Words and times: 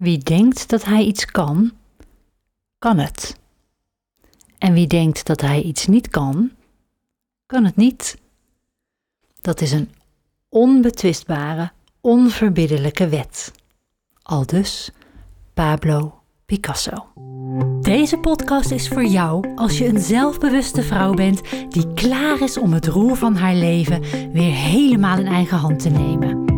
Wie 0.00 0.18
denkt 0.18 0.68
dat 0.68 0.84
hij 0.84 1.04
iets 1.04 1.24
kan, 1.24 1.72
kan 2.78 2.98
het. 2.98 3.36
En 4.58 4.72
wie 4.72 4.86
denkt 4.86 5.26
dat 5.26 5.40
hij 5.40 5.62
iets 5.62 5.86
niet 5.86 6.08
kan, 6.08 6.50
kan 7.46 7.64
het 7.64 7.76
niet. 7.76 8.18
Dat 9.40 9.60
is 9.60 9.72
een 9.72 9.90
onbetwistbare, 10.48 11.70
onverbiddelijke 12.00 13.08
wet. 13.08 13.52
Aldus 14.22 14.90
Pablo 15.54 16.20
Picasso. 16.46 17.12
Deze 17.80 18.18
podcast 18.18 18.70
is 18.70 18.88
voor 18.88 19.04
jou 19.04 19.56
als 19.56 19.78
je 19.78 19.86
een 19.86 20.00
zelfbewuste 20.00 20.82
vrouw 20.82 21.14
bent 21.14 21.40
die 21.68 21.92
klaar 21.92 22.42
is 22.42 22.58
om 22.58 22.72
het 22.72 22.86
roer 22.86 23.16
van 23.16 23.36
haar 23.36 23.54
leven 23.54 24.00
weer 24.32 24.54
helemaal 24.54 25.18
in 25.18 25.26
eigen 25.26 25.58
hand 25.58 25.80
te 25.80 25.88
nemen. 25.88 26.49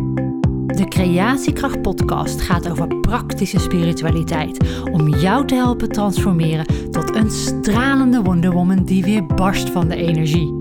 De 0.75 0.87
Creatiekracht 0.87 1.81
Podcast 1.81 2.41
gaat 2.41 2.69
over 2.69 2.99
praktische 2.99 3.59
spiritualiteit 3.59 4.57
om 4.91 5.09
jou 5.09 5.47
te 5.47 5.55
helpen 5.55 5.89
transformeren 5.89 6.91
tot 6.91 7.15
een 7.15 7.31
stralende 7.31 8.21
Wonder 8.21 8.51
Woman 8.51 8.83
die 8.83 9.03
weer 9.03 9.25
barst 9.25 9.69
van 9.69 9.87
de 9.87 9.95
energie. 9.95 10.55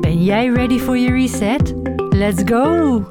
Ben 0.00 0.24
jij 0.24 0.48
ready 0.48 0.78
for 0.78 0.98
your 0.98 1.20
reset? 1.20 1.74
Let's 2.08 2.42
go! 2.44 3.04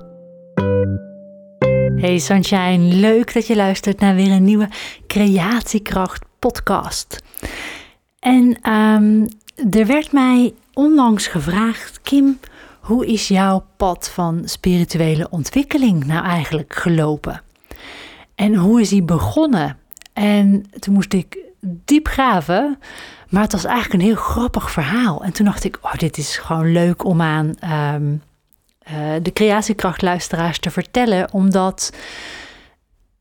Hey 1.96 2.18
Sunshine, 2.18 2.78
leuk 2.78 3.34
dat 3.34 3.48
je 3.48 3.56
luistert 3.56 4.00
naar 4.00 4.16
weer 4.16 4.32
een 4.32 4.44
nieuwe 4.44 4.70
Creatiekracht 5.08 6.26
podcast. 6.40 7.24
En 8.20 8.58
ehm, 8.62 9.26
er 9.72 9.86
werd 9.86 10.12
mij 10.12 10.54
onlangs 10.74 11.28
gevraagd, 11.28 12.02
Kim, 12.02 12.40
hoe 12.88 13.06
is 13.06 13.28
jouw 13.28 13.66
pad 13.78 14.10
van 14.10 14.42
spirituele 14.46 15.30
ontwikkeling 15.30 16.06
nou 16.06 16.26
eigenlijk 16.26 16.76
gelopen? 16.76 17.42
En 18.36 18.56
hoe 18.56 18.82
is 18.82 18.90
die 18.90 19.04
begonnen? 19.04 19.78
En 20.14 20.66
toen 20.80 20.94
moest 20.94 21.14
ik 21.14 21.38
diep 21.62 22.08
graven, 22.08 22.80
maar 23.30 23.42
het 23.42 23.52
was 23.52 23.66
eigenlijk 23.66 23.94
een 23.94 24.08
heel 24.08 24.24
grappig 24.24 24.72
verhaal. 24.72 25.24
En 25.24 25.34
toen 25.34 25.46
dacht 25.46 25.64
ik, 25.64 25.78
oh, 25.82 25.94
dit 25.94 26.18
is 26.18 26.38
gewoon 26.38 26.72
leuk 26.72 27.06
om 27.06 27.22
aan 27.22 27.56
ehm, 27.60 28.12
uh, 28.12 28.20
de 29.22 29.34
creatiekrachtluisteraars 29.34 30.60
te 30.60 30.72
vertellen, 30.72 31.34
omdat 31.34 31.94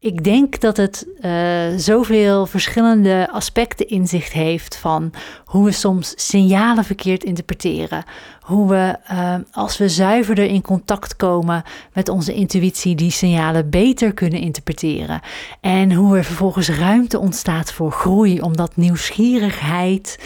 ik 0.06 0.24
denk 0.24 0.60
dat 0.60 0.76
het 0.76 1.06
uh, 1.20 1.66
zoveel 1.76 2.46
verschillende 2.46 3.28
aspecten 3.32 3.88
in 3.88 4.06
zich 4.06 4.32
heeft 4.32 4.76
van 4.76 5.12
hoe 5.44 5.64
we 5.64 5.72
soms 5.72 6.12
signalen 6.16 6.84
verkeerd 6.84 7.24
interpreteren. 7.24 8.04
Hoe 8.40 8.68
we, 8.68 8.96
uh, 9.12 9.34
als 9.52 9.78
we 9.78 9.88
zuiverder 9.88 10.44
in 10.44 10.62
contact 10.62 11.16
komen 11.16 11.62
met 11.92 12.08
onze 12.08 12.34
intuïtie, 12.34 12.94
die 12.94 13.10
signalen 13.10 13.70
beter 13.70 14.14
kunnen 14.14 14.40
interpreteren. 14.40 15.20
En 15.60 15.92
hoe 15.92 16.16
er 16.16 16.24
vervolgens 16.24 16.68
ruimte 16.68 17.18
ontstaat 17.18 17.72
voor 17.72 17.92
groei, 17.92 18.40
omdat 18.40 18.76
nieuwsgierigheid 18.76 20.18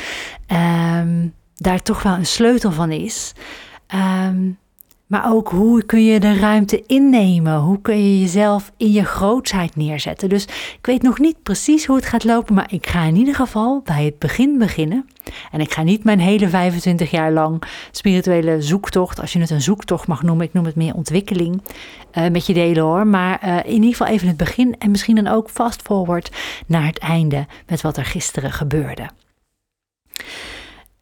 um, 0.99 1.35
daar 1.55 1.83
toch 1.83 2.03
wel 2.03 2.15
een 2.15 2.27
sleutel 2.27 2.73
van 2.73 2.91
is. 2.91 3.33
Um, 3.95 4.59
maar 5.11 5.33
ook 5.33 5.49
hoe 5.49 5.85
kun 5.85 6.05
je 6.05 6.21
de 6.21 6.35
ruimte 6.35 6.83
innemen? 6.87 7.59
Hoe 7.59 7.81
kun 7.81 7.97
je 7.97 8.21
jezelf 8.21 8.73
in 8.77 8.91
je 8.91 9.05
grootsheid 9.05 9.77
neerzetten? 9.77 10.29
Dus 10.29 10.45
ik 10.79 10.87
weet 10.87 11.03
nog 11.03 11.19
niet 11.19 11.43
precies 11.43 11.87
hoe 11.87 11.97
het 11.97 12.07
gaat 12.07 12.25
lopen, 12.25 12.55
maar 12.55 12.73
ik 12.73 12.87
ga 12.87 13.03
in 13.03 13.17
ieder 13.17 13.35
geval 13.35 13.81
bij 13.85 14.05
het 14.05 14.19
begin 14.19 14.59
beginnen. 14.59 15.09
En 15.51 15.61
ik 15.61 15.73
ga 15.73 15.83
niet 15.83 16.05
mijn 16.05 16.21
hele 16.21 16.49
25 16.49 17.11
jaar 17.11 17.33
lang 17.33 17.63
spirituele 17.91 18.63
zoektocht, 18.63 19.21
als 19.21 19.33
je 19.33 19.41
het 19.41 19.51
een 19.51 19.63
zoektocht 19.63 20.07
mag 20.07 20.23
noemen, 20.23 20.47
ik 20.47 20.53
noem 20.53 20.65
het 20.65 20.77
meer 20.77 20.95
ontwikkeling, 20.95 21.63
uh, 22.15 22.29
met 22.29 22.47
je 22.47 22.55
delen 22.55 22.83
hoor. 22.83 23.07
Maar 23.07 23.41
uh, 23.45 23.57
in 23.57 23.73
ieder 23.73 23.91
geval 23.91 24.07
even 24.07 24.29
het 24.29 24.37
begin 24.37 24.75
en 24.79 24.91
misschien 24.91 25.15
dan 25.15 25.27
ook 25.27 25.51
fast 25.51 25.83
forward 25.83 26.31
naar 26.67 26.87
het 26.87 26.99
einde 26.99 27.47
met 27.67 27.81
wat 27.81 27.97
er 27.97 28.05
gisteren 28.05 28.53
gebeurde. 28.53 29.09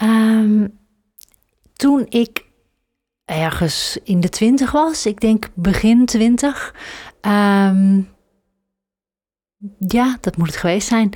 Um, 0.03 0.79
toen 1.73 2.07
ik 2.09 2.47
ergens 3.29 3.99
in 4.05 4.21
de 4.21 4.29
twintig 4.29 4.71
was. 4.71 5.07
Ik 5.07 5.21
denk 5.21 5.49
begin 5.55 6.07
twintig. 6.07 6.75
Um, 7.21 8.09
ja, 9.79 10.17
dat 10.21 10.37
moet 10.37 10.47
het 10.47 10.57
geweest 10.57 10.89
zijn. 10.89 11.13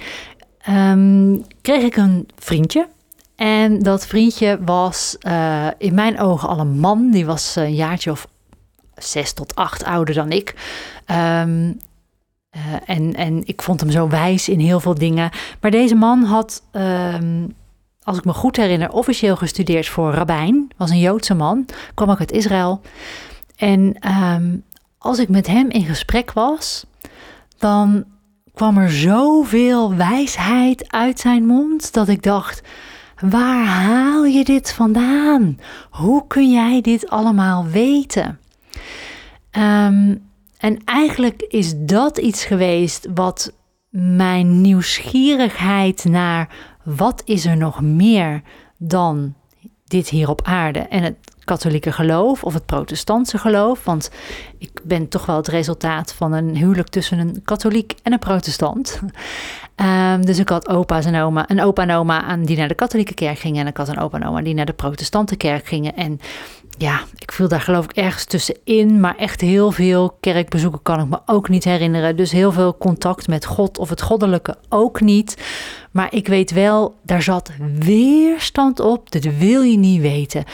Um, 0.68 1.44
kreeg 1.60 1.82
ik 1.82 1.96
een 1.96 2.28
vriendje. 2.36 2.88
En 3.36 3.78
dat 3.78 4.06
vriendje 4.06 4.58
was 4.64 5.16
uh, 5.20 5.66
in 5.78 5.94
mijn 5.94 6.20
ogen 6.20 6.48
al 6.48 6.58
een 6.58 6.78
man. 6.78 7.10
Die 7.10 7.26
was 7.26 7.56
een 7.56 7.74
jaartje 7.74 8.10
of 8.10 8.26
zes 8.94 9.32
tot 9.32 9.54
acht 9.54 9.84
ouder 9.84 10.14
dan 10.14 10.30
ik. 10.30 10.54
Um, 11.06 11.78
uh, 12.56 12.74
en, 12.86 13.14
en 13.14 13.46
ik 13.46 13.62
vond 13.62 13.80
hem 13.80 13.90
zo 13.90 14.08
wijs 14.08 14.48
in 14.48 14.58
heel 14.58 14.80
veel 14.80 14.94
dingen. 14.94 15.30
Maar 15.60 15.70
deze 15.70 15.94
man 15.94 16.22
had 16.22 16.62
als 18.02 18.18
ik 18.18 18.24
me 18.24 18.32
goed 18.32 18.56
herinner, 18.56 18.92
officieel 18.92 19.36
gestudeerd 19.36 19.88
voor 19.88 20.12
rabbijn. 20.12 20.70
Was 20.76 20.90
een 20.90 20.98
Joodse 20.98 21.34
man, 21.34 21.66
kwam 21.94 22.10
ook 22.10 22.18
uit 22.18 22.32
Israël. 22.32 22.80
En 23.56 23.96
ehm, 23.98 24.56
als 24.98 25.18
ik 25.18 25.28
met 25.28 25.46
hem 25.46 25.70
in 25.70 25.84
gesprek 25.84 26.32
was, 26.32 26.86
dan 27.58 28.04
kwam 28.54 28.78
er 28.78 28.92
zoveel 28.92 29.94
wijsheid 29.94 30.92
uit 30.92 31.20
zijn 31.20 31.46
mond 31.46 31.92
dat 31.92 32.08
ik 32.08 32.22
dacht: 32.22 32.62
waar 33.20 33.64
haal 33.64 34.24
je 34.24 34.44
dit 34.44 34.72
vandaan? 34.72 35.58
Hoe 35.90 36.26
kun 36.26 36.50
jij 36.50 36.80
dit 36.80 37.08
allemaal 37.08 37.66
weten? 37.66 38.38
Um, 39.58 40.30
en 40.58 40.84
eigenlijk 40.84 41.42
is 41.42 41.74
dat 41.76 42.18
iets 42.18 42.44
geweest 42.44 43.08
wat 43.14 43.52
mijn 43.90 44.60
nieuwsgierigheid 44.60 46.04
naar 46.04 46.48
wat 46.84 47.22
is 47.24 47.46
er 47.46 47.56
nog 47.56 47.80
meer 47.80 48.42
dan 48.76 49.34
dit 49.84 50.08
hier 50.08 50.28
op 50.28 50.40
aarde 50.44 50.78
en 50.78 51.02
het 51.02 51.16
katholieke 51.44 51.92
geloof 51.92 52.44
of 52.44 52.54
het 52.54 52.66
protestantse 52.66 53.38
geloof. 53.38 53.84
Want 53.84 54.10
ik 54.58 54.80
ben 54.82 55.08
toch 55.08 55.26
wel 55.26 55.36
het 55.36 55.48
resultaat 55.48 56.14
van 56.14 56.32
een 56.32 56.56
huwelijk 56.56 56.88
tussen 56.88 57.18
een 57.18 57.42
katholiek 57.44 57.94
en 58.02 58.12
een 58.12 58.18
protestant. 58.18 59.00
Um, 59.76 60.24
dus 60.28 60.38
ik 60.38 60.48
had 60.48 60.68
opa's 60.68 61.04
en 61.04 61.22
oma, 61.22 61.50
een 61.50 61.60
opa 61.60 61.82
en 61.82 61.90
oma 61.90 62.36
die 62.36 62.56
naar 62.56 62.68
de 62.68 62.74
katholieke 62.74 63.14
kerk 63.14 63.38
gingen. 63.38 63.60
En 63.60 63.66
ik 63.66 63.76
had 63.76 63.88
een 63.88 63.98
opa 63.98 64.18
en 64.18 64.26
oma 64.26 64.42
die 64.42 64.54
naar 64.54 64.66
de 64.66 64.72
protestante 64.72 65.36
kerk 65.36 65.66
gingen. 65.66 65.96
En 65.96 66.20
ja, 66.78 67.00
ik 67.18 67.32
viel 67.32 67.48
daar 67.48 67.60
geloof 67.60 67.84
ik 67.84 67.92
ergens 67.96 68.24
tussenin. 68.24 69.00
Maar 69.00 69.16
echt 69.16 69.40
heel 69.40 69.70
veel 69.70 70.16
kerkbezoeken 70.20 70.82
kan 70.82 71.00
ik 71.00 71.08
me 71.08 71.18
ook 71.26 71.48
niet 71.48 71.64
herinneren. 71.64 72.16
Dus 72.16 72.32
heel 72.32 72.52
veel 72.52 72.76
contact 72.76 73.28
met 73.28 73.46
God 73.46 73.78
of 73.78 73.88
het 73.88 74.02
goddelijke 74.02 74.56
ook 74.68 75.00
niet. 75.00 75.36
Maar 75.90 76.14
ik 76.14 76.28
weet 76.28 76.50
wel, 76.50 76.94
daar 77.02 77.22
zat 77.22 77.50
weerstand 77.78 78.80
op. 78.80 79.10
Dat 79.10 79.24
wil 79.24 79.62
je 79.62 79.78
niet 79.78 80.00
weten. 80.00 80.44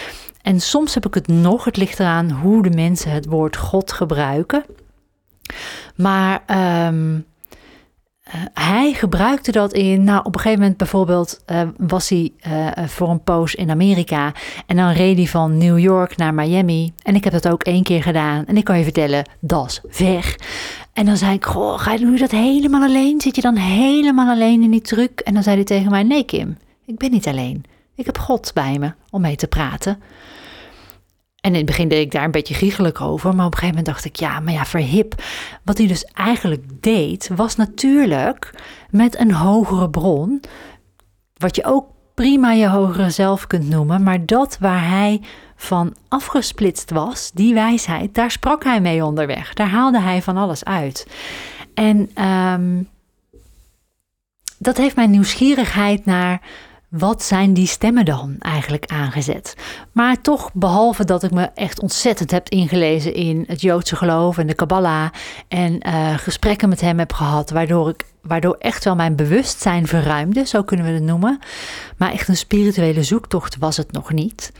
En 0.43 0.61
soms 0.61 0.95
heb 0.95 1.07
ik 1.07 1.15
het 1.15 1.28
nog, 1.28 1.65
het 1.65 1.77
ligt 1.77 2.01
eraan 2.01 2.31
hoe 2.31 2.62
de 2.62 2.71
mensen 2.71 3.11
het 3.11 3.27
woord 3.27 3.57
God 3.57 3.93
gebruiken. 3.93 4.65
Maar 5.95 6.43
um, 6.87 7.27
hij 8.55 8.93
gebruikte 8.93 9.53
dat 9.53 9.72
in. 9.72 10.05
Nou, 10.05 10.21
op 10.25 10.34
een 10.34 10.41
gegeven 10.41 10.61
moment 10.61 10.78
bijvoorbeeld 10.78 11.41
uh, 11.47 11.62
was 11.77 12.09
hij 12.09 12.33
uh, 12.49 12.87
voor 12.87 13.09
een 13.09 13.22
poos 13.22 13.55
in 13.55 13.71
Amerika. 13.71 14.33
En 14.66 14.77
dan 14.77 14.91
reed 14.91 15.16
hij 15.16 15.27
van 15.27 15.59
New 15.59 15.78
York 15.78 16.16
naar 16.16 16.34
Miami. 16.34 16.93
En 17.03 17.15
ik 17.15 17.25
heb 17.25 17.33
dat 17.33 17.49
ook 17.49 17.62
één 17.62 17.83
keer 17.83 18.03
gedaan. 18.03 18.47
En 18.47 18.56
ik 18.56 18.65
kan 18.65 18.78
je 18.78 18.84
vertellen, 18.84 19.28
dat 19.41 19.66
is 19.66 19.81
ver. 19.89 20.37
En 20.93 21.06
dan 21.06 21.16
zei 21.16 21.34
ik, 21.34 21.44
goh, 21.44 21.78
ga 21.78 21.93
je, 21.93 21.99
doe 21.99 22.19
dat 22.19 22.31
helemaal 22.31 22.83
alleen? 22.83 23.21
Zit 23.21 23.37
je 23.37 23.43
dan 23.43 23.56
helemaal 23.56 24.28
alleen 24.28 24.62
in 24.62 24.71
die 24.71 24.81
truck? 24.81 25.21
En 25.21 25.34
dan 25.34 25.43
zei 25.43 25.56
hij 25.56 25.65
tegen 25.65 25.91
mij, 25.91 26.03
nee 26.03 26.25
Kim, 26.25 26.59
ik 26.87 26.99
ben 26.99 27.10
niet 27.10 27.27
alleen. 27.27 27.65
Ik 27.95 28.06
heb 28.06 28.19
God 28.19 28.50
bij 28.55 28.78
me 28.78 28.93
om 29.10 29.21
mee 29.21 29.37
te 29.37 29.47
praten. 29.47 29.99
En 31.48 31.54
in 31.54 31.60
het 31.60 31.70
begin 31.70 31.88
deed 31.88 32.00
ik 32.00 32.10
daar 32.10 32.25
een 32.25 32.31
beetje 32.31 32.54
giechelijk 32.54 33.00
over, 33.00 33.34
maar 33.34 33.47
op 33.47 33.53
een 33.53 33.59
gegeven 33.59 33.76
moment 33.76 33.94
dacht 33.94 34.04
ik, 34.04 34.16
ja, 34.16 34.41
maar 34.41 34.53
ja, 34.53 34.64
verhip. 34.64 35.22
Wat 35.64 35.78
hij 35.78 35.86
dus 35.86 36.04
eigenlijk 36.04 36.64
deed, 36.81 37.31
was 37.36 37.56
natuurlijk 37.56 38.54
met 38.91 39.18
een 39.18 39.33
hogere 39.33 39.91
bron, 39.91 40.41
wat 41.36 41.56
je 41.56 41.65
ook 41.65 41.86
prima 42.15 42.53
je 42.53 42.68
hogere 42.68 43.10
zelf 43.10 43.47
kunt 43.47 43.68
noemen, 43.68 44.03
maar 44.03 44.27
dat 44.27 44.59
waar 44.60 44.89
hij 44.89 45.21
van 45.56 45.95
afgesplitst 46.09 46.91
was, 46.91 47.30
die 47.34 47.54
wijsheid, 47.54 48.15
daar 48.15 48.30
sprak 48.30 48.65
hij 48.65 48.80
mee 48.80 49.04
onderweg. 49.04 49.54
Daar 49.54 49.68
haalde 49.68 50.01
hij 50.01 50.22
van 50.22 50.36
alles 50.36 50.65
uit. 50.65 51.06
En 51.74 52.24
um, 52.24 52.89
dat 54.59 54.77
heeft 54.77 54.97
mijn 54.97 55.10
nieuwsgierigheid 55.10 56.04
naar 56.04 56.41
wat 56.89 57.23
zijn 57.23 57.53
die 57.53 57.67
stemmen 57.67 58.05
dan 58.05 58.37
eigenlijk 58.39 58.87
aangezet? 58.87 59.55
Maar 59.93 60.21
toch, 60.21 60.51
behalve 60.53 61.05
dat 61.05 61.23
ik 61.23 61.31
me 61.31 61.51
echt 61.55 61.81
ontzettend 61.81 62.31
heb 62.31 62.49
ingelezen 62.49 63.15
in 63.15 63.45
het 63.47 63.61
Joodse 63.61 63.97
geloof 63.97 64.39
en 64.39 64.47
de 64.47 64.55
Kabbalah 64.55 65.09
en 65.49 65.87
uh, 65.87 66.19
gesprekken 66.19 66.69
met 66.69 66.81
hem 66.81 66.99
heb 66.99 67.13
gehad, 67.13 67.51
waardoor 67.51 67.89
ik 67.89 68.05
waardoor 68.23 68.57
echt 68.59 68.85
wel 68.85 68.95
mijn 68.95 69.17
bewustzijn 69.17 69.87
verruimde, 69.87 70.47
zo 70.47 70.63
kunnen 70.63 70.87
we 70.87 70.93
het 70.93 71.03
noemen. 71.03 71.39
Maar 71.97 72.13
echt 72.13 72.29
een 72.29 72.37
spirituele 72.37 73.03
zoektocht 73.03 73.59
was 73.59 73.77
het 73.77 73.93
nog 73.93 74.13
niet. 74.13 74.53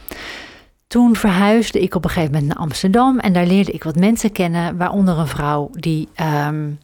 Toen 0.87 1.17
verhuisde 1.17 1.81
ik 1.81 1.95
op 1.95 2.05
een 2.05 2.11
gegeven 2.11 2.33
moment 2.33 2.53
naar 2.53 2.63
Amsterdam 2.63 3.19
en 3.19 3.33
daar 3.33 3.47
leerde 3.47 3.73
ik 3.73 3.85
wat 3.85 3.97
mensen 3.97 4.33
kennen, 4.33 4.77
waaronder 4.77 5.19
een 5.19 5.27
vrouw 5.27 5.71
die 5.73 6.09
um, 6.47 6.79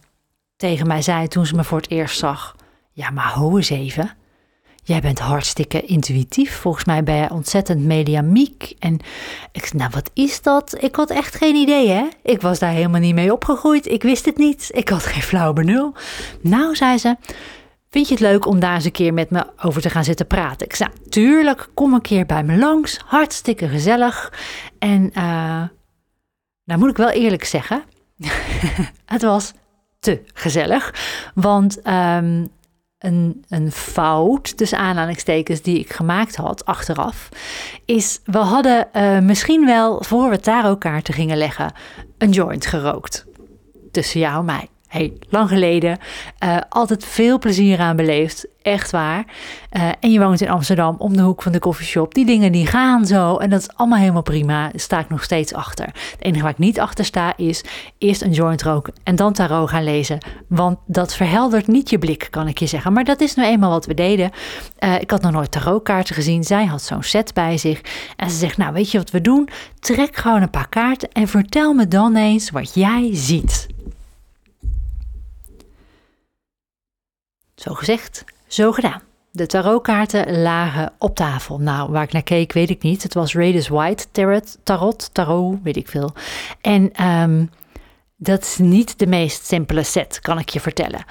tegen 0.57 0.87
mij 0.87 1.01
zei 1.01 1.27
toen 1.27 1.45
ze 1.45 1.55
me 1.55 1.63
voor 1.63 1.77
het 1.77 1.89
eerst 1.89 2.19
zag: 2.19 2.55
Ja, 2.91 3.09
maar 3.09 3.31
ho 3.31 3.57
eens 3.57 3.69
even. 3.69 4.11
Jij 4.87 5.01
bent 5.01 5.19
hartstikke 5.19 5.81
intuïtief. 5.81 6.55
Volgens 6.55 6.85
mij 6.85 7.03
ben 7.03 7.15
je 7.15 7.29
ontzettend 7.29 7.83
mediamiek. 7.83 8.73
En 8.79 8.99
ik 9.51 9.73
nou, 9.73 9.89
wat 9.93 10.09
is 10.13 10.41
dat? 10.41 10.75
Ik 10.83 10.95
had 10.95 11.09
echt 11.09 11.35
geen 11.35 11.55
idee, 11.55 11.89
hè? 11.89 12.07
Ik 12.23 12.41
was 12.41 12.59
daar 12.59 12.71
helemaal 12.71 12.99
niet 12.99 13.15
mee 13.15 13.33
opgegroeid. 13.33 13.87
Ik 13.87 14.03
wist 14.03 14.25
het 14.25 14.37
niet. 14.37 14.69
Ik 14.73 14.89
had 14.89 15.03
geen 15.03 15.21
flauw 15.21 15.53
benul. 15.53 15.93
Nou, 16.41 16.75
zei 16.75 16.97
ze, 16.97 17.15
vind 17.89 18.07
je 18.07 18.13
het 18.13 18.23
leuk 18.23 18.45
om 18.45 18.59
daar 18.59 18.75
eens 18.75 18.85
een 18.85 18.91
keer 18.91 19.13
met 19.13 19.29
me 19.29 19.45
over 19.61 19.81
te 19.81 19.89
gaan 19.89 20.03
zitten 20.03 20.27
praten? 20.27 20.67
Ik 20.67 20.75
zei, 20.75 20.89
tuurlijk, 21.09 21.69
kom 21.73 21.93
een 21.93 22.01
keer 22.01 22.25
bij 22.25 22.43
me 22.43 22.57
langs. 22.57 22.99
Hartstikke 23.05 23.67
gezellig. 23.67 24.33
En, 24.79 25.11
uh, 25.17 25.63
nou 26.63 26.79
moet 26.79 26.89
ik 26.89 26.97
wel 26.97 27.09
eerlijk 27.09 27.43
zeggen, 27.43 27.83
het 29.05 29.21
was 29.21 29.53
te 29.99 30.21
gezellig. 30.33 30.93
Want 31.33 31.87
um, 31.87 32.49
een, 33.05 33.45
een 33.49 33.71
fout, 33.71 34.57
dus 34.57 34.73
aanhalingstekens, 34.73 35.61
die 35.61 35.79
ik 35.79 35.93
gemaakt 35.93 36.35
had 36.35 36.65
achteraf, 36.65 37.29
is 37.85 38.19
we 38.23 38.37
hadden 38.37 38.87
uh, 38.93 39.19
misschien 39.19 39.65
wel, 39.65 40.03
voor 40.03 40.29
we 40.29 40.39
tarotkaarten 40.39 41.13
gingen 41.13 41.37
leggen, 41.37 41.73
een 42.17 42.31
joint 42.31 42.65
gerookt. 42.65 43.25
Tussen 43.91 44.19
jou 44.19 44.39
en 44.39 44.45
mij 44.45 44.69
lang 45.29 45.49
geleden. 45.49 45.97
Uh, 46.43 46.57
altijd 46.69 47.05
veel 47.05 47.39
plezier 47.39 47.79
aan 47.79 47.95
beleefd. 47.95 48.47
Echt 48.61 48.91
waar. 48.91 49.25
Uh, 49.71 49.89
en 49.99 50.11
je 50.11 50.19
woont 50.19 50.41
in 50.41 50.49
Amsterdam 50.49 50.95
om 50.97 51.15
de 51.15 51.21
hoek 51.21 51.41
van 51.41 51.51
de 51.51 51.59
koffieshop. 51.59 52.13
Die 52.13 52.25
dingen 52.25 52.51
die 52.51 52.67
gaan 52.67 53.05
zo. 53.05 53.37
En 53.37 53.49
dat 53.49 53.59
is 53.59 53.69
allemaal 53.75 53.99
helemaal 53.99 54.21
prima. 54.21 54.71
Sta 54.75 54.99
ik 54.99 55.09
nog 55.09 55.23
steeds 55.23 55.53
achter. 55.53 55.85
Het 55.85 56.17
enige 56.19 56.41
waar 56.41 56.51
ik 56.51 56.57
niet 56.57 56.79
achter 56.79 57.05
sta 57.05 57.33
is 57.37 57.63
eerst 57.97 58.21
een 58.21 58.31
joint 58.31 58.63
roken 58.63 58.93
en 59.03 59.15
dan 59.15 59.33
tarot 59.33 59.69
gaan 59.69 59.83
lezen. 59.83 60.17
Want 60.47 60.77
dat 60.85 61.15
verheldert 61.15 61.67
niet 61.67 61.89
je 61.89 61.99
blik, 61.99 62.27
kan 62.29 62.47
ik 62.47 62.57
je 62.57 62.65
zeggen. 62.65 62.93
Maar 62.93 63.03
dat 63.03 63.21
is 63.21 63.35
nou 63.35 63.49
eenmaal 63.49 63.69
wat 63.69 63.85
we 63.85 63.93
deden. 63.93 64.31
Uh, 64.79 65.01
ik 65.01 65.11
had 65.11 65.21
nog 65.21 65.31
nooit 65.31 65.51
tarotkaarten 65.51 66.15
gezien. 66.15 66.43
Zij 66.43 66.65
had 66.65 66.81
zo'n 66.81 67.03
set 67.03 67.33
bij 67.33 67.57
zich. 67.57 67.81
En 68.15 68.29
ze 68.29 68.37
zegt, 68.37 68.57
nou 68.57 68.73
weet 68.73 68.91
je 68.91 68.97
wat 68.97 69.11
we 69.11 69.21
doen? 69.21 69.49
Trek 69.79 70.15
gewoon 70.15 70.41
een 70.41 70.49
paar 70.49 70.69
kaarten 70.69 71.11
en 71.11 71.27
vertel 71.27 71.73
me 71.73 71.87
dan 71.87 72.15
eens 72.15 72.49
wat 72.49 72.73
jij 72.73 73.09
ziet. 73.13 73.74
Zo 77.55 77.73
gezegd, 77.73 78.23
zo 78.47 78.71
gedaan. 78.71 79.01
De 79.31 79.45
tarotkaarten 79.45 80.41
lagen 80.41 80.93
op 80.99 81.15
tafel. 81.15 81.59
Nou, 81.59 81.91
waar 81.91 82.03
ik 82.03 82.11
naar 82.11 82.23
keek, 82.23 82.53
weet 82.53 82.69
ik 82.69 82.81
niet. 82.81 83.03
Het 83.03 83.13
was 83.13 83.33
Raiders 83.33 83.67
White 83.67 84.05
Tarot, 84.11 84.57
Tarot, 84.63 85.09
Tarot, 85.13 85.57
weet 85.63 85.75
ik 85.75 85.87
veel. 85.87 86.13
En 86.61 87.05
um, 87.07 87.49
dat 88.17 88.41
is 88.41 88.57
niet 88.57 88.99
de 88.99 89.07
meest 89.07 89.45
simpele 89.45 89.83
set, 89.83 90.19
kan 90.19 90.39
ik 90.39 90.49
je 90.49 90.59
vertellen. 90.59 91.05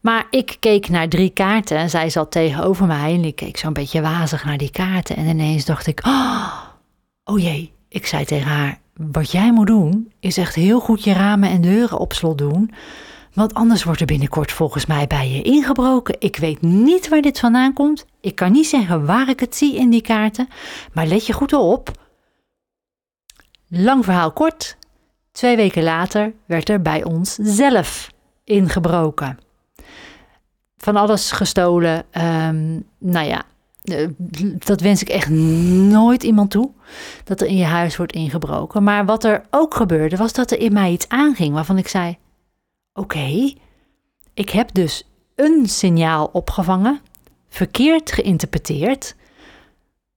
Maar 0.00 0.26
ik 0.30 0.56
keek 0.60 0.88
naar 0.88 1.08
drie 1.08 1.30
kaarten 1.30 1.76
en 1.76 1.90
zij 1.90 2.10
zat 2.10 2.30
tegenover 2.30 2.86
mij 2.86 3.14
en 3.14 3.24
ik 3.24 3.36
keek 3.36 3.56
zo'n 3.56 3.72
beetje 3.72 4.00
wazig 4.00 4.44
naar 4.44 4.58
die 4.58 4.70
kaarten. 4.70 5.16
En 5.16 5.26
ineens 5.26 5.64
dacht 5.64 5.86
ik, 5.86 6.06
oh, 6.06 6.52
oh 7.24 7.38
jee, 7.38 7.72
ik 7.88 8.06
zei 8.06 8.24
tegen 8.24 8.50
haar, 8.50 8.78
wat 8.94 9.30
jij 9.30 9.52
moet 9.52 9.66
doen 9.66 10.12
is 10.20 10.36
echt 10.36 10.54
heel 10.54 10.80
goed 10.80 11.04
je 11.04 11.12
ramen 11.12 11.50
en 11.50 11.60
deuren 11.60 11.98
op 11.98 12.12
slot 12.12 12.38
doen. 12.38 12.70
Want 13.34 13.54
anders 13.54 13.84
wordt 13.84 14.00
er 14.00 14.06
binnenkort 14.06 14.52
volgens 14.52 14.86
mij 14.86 15.06
bij 15.06 15.30
je 15.30 15.42
ingebroken. 15.42 16.16
Ik 16.18 16.36
weet 16.36 16.62
niet 16.62 17.08
waar 17.08 17.20
dit 17.20 17.38
vandaan 17.38 17.72
komt. 17.72 18.06
Ik 18.20 18.34
kan 18.34 18.52
niet 18.52 18.66
zeggen 18.66 19.06
waar 19.06 19.28
ik 19.28 19.40
het 19.40 19.56
zie 19.56 19.76
in 19.76 19.90
die 19.90 20.02
kaarten. 20.02 20.48
Maar 20.92 21.06
let 21.06 21.26
je 21.26 21.32
goed 21.32 21.52
op. 21.52 21.90
Lang 23.68 24.04
verhaal 24.04 24.32
kort. 24.32 24.76
Twee 25.32 25.56
weken 25.56 25.82
later 25.82 26.32
werd 26.46 26.68
er 26.68 26.82
bij 26.82 27.04
ons 27.04 27.34
zelf 27.34 28.10
ingebroken. 28.44 29.38
Van 30.76 30.96
alles 30.96 31.30
gestolen. 31.30 32.04
Um, 32.12 32.84
nou 32.98 33.26
ja, 33.26 33.42
eh, 33.82 34.08
dat 34.58 34.80
wens 34.80 35.00
ik 35.00 35.08
echt 35.08 35.28
nooit 35.28 36.22
iemand 36.22 36.50
toe. 36.50 36.70
Dat 37.24 37.40
er 37.40 37.46
in 37.46 37.56
je 37.56 37.64
huis 37.64 37.96
wordt 37.96 38.12
ingebroken. 38.12 38.82
Maar 38.82 39.04
wat 39.04 39.24
er 39.24 39.42
ook 39.50 39.74
gebeurde, 39.74 40.16
was 40.16 40.32
dat 40.32 40.50
er 40.50 40.58
in 40.58 40.72
mij 40.72 40.92
iets 40.92 41.08
aanging 41.08 41.54
waarvan 41.54 41.78
ik 41.78 41.88
zei: 41.88 42.18
Oké, 42.94 43.52
ik 44.34 44.50
heb 44.50 44.74
dus 44.74 45.08
een 45.34 45.68
signaal 45.68 46.26
opgevangen, 46.32 47.00
verkeerd 47.48 48.12
geïnterpreteerd, 48.12 49.14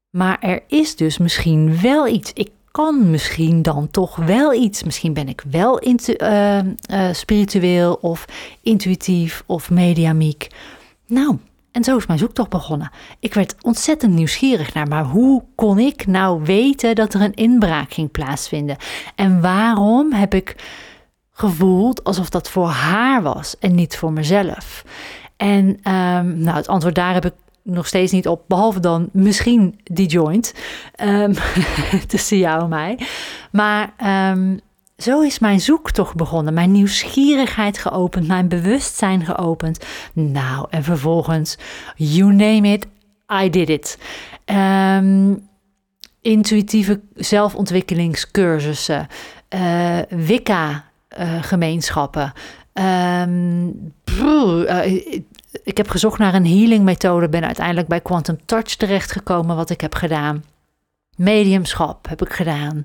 maar 0.10 0.38
er 0.40 0.64
is 0.68 0.96
dus 0.96 1.18
misschien 1.18 1.82
wel 1.82 2.08
iets. 2.08 2.32
Ik 2.34 2.52
kan 2.72 3.10
misschien 3.10 3.62
dan 3.62 3.92
toch 3.92 4.16
wel 4.16 4.54
iets. 4.54 4.84
Misschien 4.84 5.14
ben 5.14 5.28
ik 5.28 5.44
wel 5.52 5.88
uh, 5.88 6.58
uh, 6.58 6.64
spiritueel 7.12 7.94
of 7.94 8.26
intuïtief 8.62 9.44
of 9.46 9.70
mediamiek. 9.70 10.48
Nou, 11.08 11.38
en 11.72 11.84
zo 11.84 11.98
is 11.98 12.06
mijn 12.06 12.20
zoektocht 12.20 12.50
begonnen. 12.50 12.92
Ik 13.20 13.34
werd 13.34 13.56
ontzettend 13.62 14.14
nieuwsgierig 14.14 14.74
naar, 14.74 14.88
maar 14.88 15.04
hoe 15.04 15.44
kon 15.56 15.80
ik 15.80 16.06
nou 16.08 16.44
weten 16.44 16.96
dat 16.96 17.14
er 17.14 17.22
een 17.22 17.34
inbraak 17.34 17.94
ging 17.94 18.12
plaatsvinden? 18.12 18.78
En 19.16 19.42
waarom 19.42 20.14
heb 20.14 20.34
ik 20.34 20.56
gevoeld 21.34 22.04
alsof 22.04 22.30
dat 22.30 22.50
voor 22.50 22.68
haar 22.68 23.22
was 23.22 23.56
en 23.60 23.76
niet 23.76 23.98
voor 23.98 24.14
mezelf. 24.14 24.84
En 25.38 25.66
um, 25.68 26.38
nou, 26.38 26.56
het 26.56 26.68
antwoord 26.68 26.96
daar 26.96 27.14
heb 27.14 27.26
ik 27.26 27.34
nog 27.64 27.88
steeds 27.88 28.12
niet 28.12 28.28
op, 28.28 28.44
behalve 28.48 28.80
dan 28.80 29.10
misschien 29.12 29.80
die 29.84 30.08
joint 30.08 30.54
um, 31.04 31.34
tussen 32.08 32.38
jou 32.38 32.62
en 32.64 32.70
mij. 32.70 33.00
Maar 33.52 33.94
um, 34.32 34.60
zo 34.98 35.22
is 35.22 35.40
mijn 35.40 35.62
zoektocht 35.62 36.16
begonnen, 36.16 36.54
mijn 36.54 36.72
nieuwsgierigheid 36.72 37.78
geopend, 37.78 38.28
mijn 38.28 38.48
bewustzijn 38.48 39.26
geopend. 39.26 39.86
Nou, 40.14 40.68
en 40.70 40.84
vervolgens, 40.84 41.58
you 41.96 42.34
name 42.34 42.68
it, 42.68 42.88
I 43.44 43.50
did 43.50 43.70
it. 43.70 43.98
Intuïtieve 46.22 47.02
zelfontwikkelingscursussen, 47.16 49.08
uh, 49.50 49.98
Wicca 50.10 50.92
uh, 51.20 51.44
gemeenschappen. 51.44 52.34
Um, 52.74 53.94
ik 55.64 55.78
heb 55.78 55.90
gezocht 55.90 56.20
naar 56.20 56.34
een 56.34 56.48
healing 56.48 56.84
methode, 56.84 57.30
ben 57.30 57.46
uiteindelijk 57.46 57.88
bij 57.88 58.02
Quantum 58.02 58.38
Touch 58.46 58.76
terechtgekomen, 58.76 59.56
wat 59.56 59.70
ik 59.70 59.82
heb 59.82 59.96
gedaan. 59.96 60.44
Mediumschap 61.16 62.08
heb 62.08 62.22
ik 62.22 62.34
gedaan. 62.34 62.84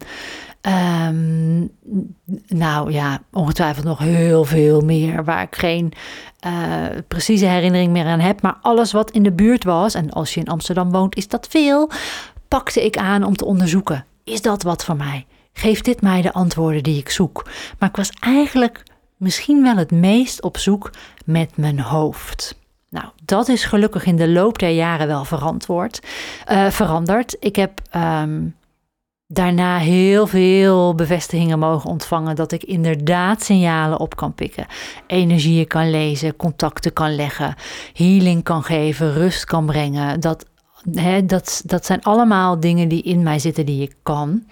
Um, 1.08 1.70
nou 2.46 2.92
ja, 2.92 3.22
ongetwijfeld 3.32 3.84
nog 3.84 3.98
heel 3.98 4.44
veel 4.44 4.80
meer, 4.80 5.24
waar 5.24 5.42
ik 5.42 5.56
geen 5.56 5.92
uh, 6.46 6.52
precieze 7.08 7.46
herinnering 7.46 7.92
meer 7.92 8.04
aan 8.06 8.20
heb. 8.20 8.42
Maar 8.42 8.56
alles 8.62 8.92
wat 8.92 9.10
in 9.10 9.22
de 9.22 9.32
buurt 9.32 9.64
was, 9.64 9.94
en 9.94 10.10
als 10.10 10.34
je 10.34 10.40
in 10.40 10.48
Amsterdam 10.48 10.90
woont, 10.90 11.16
is 11.16 11.28
dat 11.28 11.46
veel, 11.50 11.90
pakte 12.48 12.84
ik 12.84 12.96
aan 12.96 13.24
om 13.24 13.36
te 13.36 13.44
onderzoeken. 13.44 14.04
Is 14.24 14.42
dat 14.42 14.62
wat 14.62 14.84
voor 14.84 14.96
mij? 14.96 15.26
Geeft 15.58 15.84
dit 15.84 16.00
mij 16.00 16.22
de 16.22 16.32
antwoorden 16.32 16.82
die 16.82 16.98
ik 16.98 17.10
zoek. 17.10 17.46
Maar 17.78 17.88
ik 17.88 17.96
was 17.96 18.10
eigenlijk 18.20 18.82
misschien 19.16 19.62
wel 19.62 19.76
het 19.76 19.90
meest 19.90 20.42
op 20.42 20.56
zoek 20.56 20.90
met 21.24 21.56
mijn 21.56 21.80
hoofd. 21.80 22.56
Nou, 22.90 23.06
dat 23.24 23.48
is 23.48 23.64
gelukkig 23.64 24.04
in 24.04 24.16
de 24.16 24.28
loop 24.28 24.58
der 24.58 24.70
jaren 24.70 25.06
wel 25.06 25.24
verantwoord, 25.24 26.00
uh, 26.50 26.70
veranderd. 26.70 27.36
Ik 27.40 27.56
heb 27.56 27.80
um, 27.96 28.56
daarna 29.26 29.78
heel 29.78 30.26
veel 30.26 30.94
bevestigingen 30.94 31.58
mogen 31.58 31.90
ontvangen 31.90 32.36
dat 32.36 32.52
ik 32.52 32.64
inderdaad 32.64 33.42
signalen 33.42 34.00
op 34.00 34.16
kan 34.16 34.34
pikken. 34.34 34.66
Energieën 35.06 35.66
kan 35.66 35.90
lezen, 35.90 36.36
contacten 36.36 36.92
kan 36.92 37.14
leggen, 37.14 37.54
healing 37.92 38.42
kan 38.42 38.62
geven, 38.62 39.12
rust 39.12 39.44
kan 39.44 39.66
brengen. 39.66 40.20
Dat, 40.20 40.46
hè, 40.92 41.26
dat, 41.26 41.62
dat 41.64 41.86
zijn 41.86 42.02
allemaal 42.02 42.60
dingen 42.60 42.88
die 42.88 43.02
in 43.02 43.22
mij 43.22 43.38
zitten 43.38 43.66
die 43.66 43.82
ik 43.82 43.94
kan. 44.02 44.42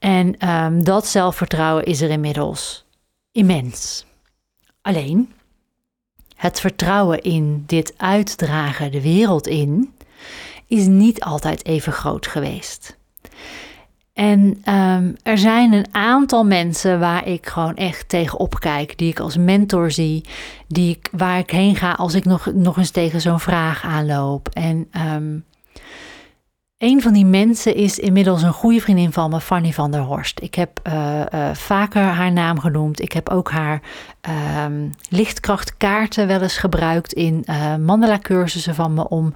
En 0.00 0.48
um, 0.48 0.84
dat 0.84 1.06
zelfvertrouwen 1.06 1.84
is 1.84 2.00
er 2.00 2.10
inmiddels 2.10 2.84
immens. 3.32 4.06
Alleen, 4.82 5.32
het 6.36 6.60
vertrouwen 6.60 7.22
in 7.22 7.64
dit 7.66 7.94
uitdragen 7.96 8.90
de 8.90 9.02
wereld 9.02 9.46
in 9.46 9.94
is 10.66 10.86
niet 10.86 11.20
altijd 11.20 11.64
even 11.66 11.92
groot 11.92 12.26
geweest. 12.26 12.98
En 14.12 14.62
um, 14.74 15.16
er 15.22 15.38
zijn 15.38 15.72
een 15.72 15.86
aantal 15.94 16.44
mensen 16.44 16.98
waar 16.98 17.26
ik 17.26 17.46
gewoon 17.46 17.76
echt 17.76 18.08
tegenop 18.08 18.60
kijk, 18.60 18.98
die 18.98 19.10
ik 19.10 19.20
als 19.20 19.36
mentor 19.36 19.90
zie, 19.90 20.24
die 20.68 20.96
ik, 20.96 21.08
waar 21.12 21.38
ik 21.38 21.50
heen 21.50 21.76
ga 21.76 21.92
als 21.92 22.14
ik 22.14 22.24
nog, 22.24 22.52
nog 22.52 22.76
eens 22.76 22.90
tegen 22.90 23.20
zo'n 23.20 23.40
vraag 23.40 23.84
aanloop. 23.84 24.48
En 24.48 24.88
um, 25.14 25.44
een 26.80 27.02
van 27.02 27.12
die 27.12 27.24
mensen 27.24 27.74
is 27.74 27.98
inmiddels 27.98 28.42
een 28.42 28.52
goede 28.52 28.80
vriendin 28.80 29.12
van 29.12 29.30
me, 29.30 29.40
Fanny 29.40 29.72
van 29.72 29.90
der 29.90 30.00
Horst. 30.00 30.40
Ik 30.40 30.54
heb 30.54 30.80
uh, 30.86 31.20
uh, 31.34 31.54
vaker 31.54 32.02
haar 32.02 32.32
naam 32.32 32.60
genoemd. 32.60 33.00
Ik 33.00 33.12
heb 33.12 33.28
ook 33.28 33.50
haar 33.50 33.80
um, 34.64 34.90
lichtkrachtkaarten 35.08 36.26
wel 36.26 36.42
eens 36.42 36.58
gebruikt 36.58 37.12
in 37.12 37.44
uh, 37.44 37.76
mandala-cursussen 37.76 38.74
van 38.74 38.94
me 38.94 39.08
om 39.08 39.32